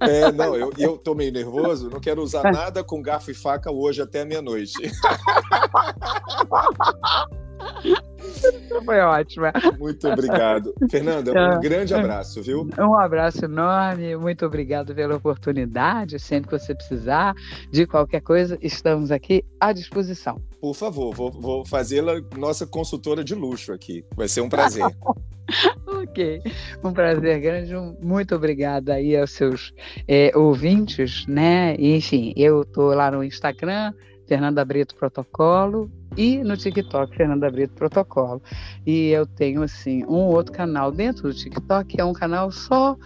[0.00, 3.72] É, não, eu, eu tô meio nervoso, não quero usar nada com garfo e faca
[3.72, 4.74] hoje até meia-noite.
[8.84, 9.52] Foi ótima.
[9.78, 10.72] Muito obrigado.
[10.90, 12.68] Fernanda, um ah, grande abraço, viu?
[12.78, 16.18] Um abraço enorme, muito obrigado pela oportunidade.
[16.18, 17.34] Sempre que você precisar
[17.70, 20.40] de qualquer coisa, estamos aqui à disposição.
[20.60, 24.04] Por favor, vou, vou fazê-la nossa consultora de luxo aqui.
[24.16, 24.84] Vai ser um prazer.
[25.86, 26.42] ok,
[26.84, 27.74] um prazer grande.
[28.00, 29.72] Muito obrigada aí aos seus
[30.06, 31.74] é, ouvintes, né?
[31.78, 33.92] Enfim, eu tô lá no Instagram,
[34.28, 38.40] Fernanda Brito Protocolo, e no TikTok, Fernanda Brito Protocolo.
[38.86, 42.96] E eu tenho, assim, um outro canal dentro do TikTok, que é um canal só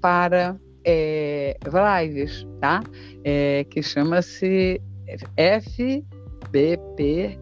[0.00, 2.82] para é, lives, tá?
[3.24, 4.80] É, que chama-se
[5.36, 6.04] FBP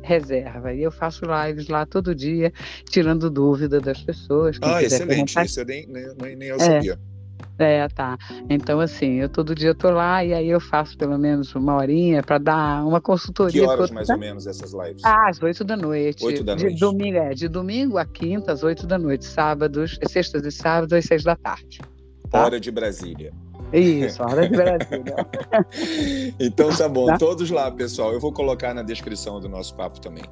[0.02, 0.72] Reserva.
[0.72, 2.50] E eu faço lives lá todo dia,
[2.88, 4.58] tirando dúvida das pessoas.
[4.62, 5.38] Ah, excelente.
[5.44, 6.98] Isso eu nem, nem, nem eu sabia.
[7.12, 7.15] É.
[7.58, 8.18] É, tá.
[8.50, 12.22] Então, assim, eu todo dia tô lá e aí eu faço pelo menos uma horinha
[12.22, 13.62] para dar uma consultoria.
[13.62, 15.02] Que horas mais ou menos essas lives?
[15.04, 16.24] Ah, às oito da noite.
[16.24, 16.74] Oito da noite.
[16.74, 19.24] De domingo, é, de domingo a quinta, às oito da noite.
[19.24, 21.80] Sábados, sextas e sábados, às seis da tarde.
[22.30, 22.44] Tá?
[22.44, 23.32] Hora de Brasília.
[23.72, 25.16] Isso, hora de Brasília.
[26.38, 27.18] então tá bom, tá?
[27.18, 28.12] todos lá, pessoal.
[28.12, 30.24] Eu vou colocar na descrição do nosso papo também.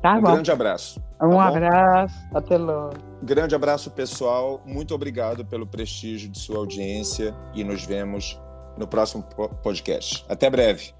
[0.00, 0.32] Tá um bom.
[0.32, 1.00] grande abraço.
[1.18, 2.94] Tá um abraço, até logo.
[3.22, 4.62] Grande abraço, pessoal.
[4.64, 8.40] Muito obrigado pelo prestígio de sua audiência e nos vemos
[8.76, 9.24] no próximo
[9.62, 10.24] podcast.
[10.28, 10.92] Até breve.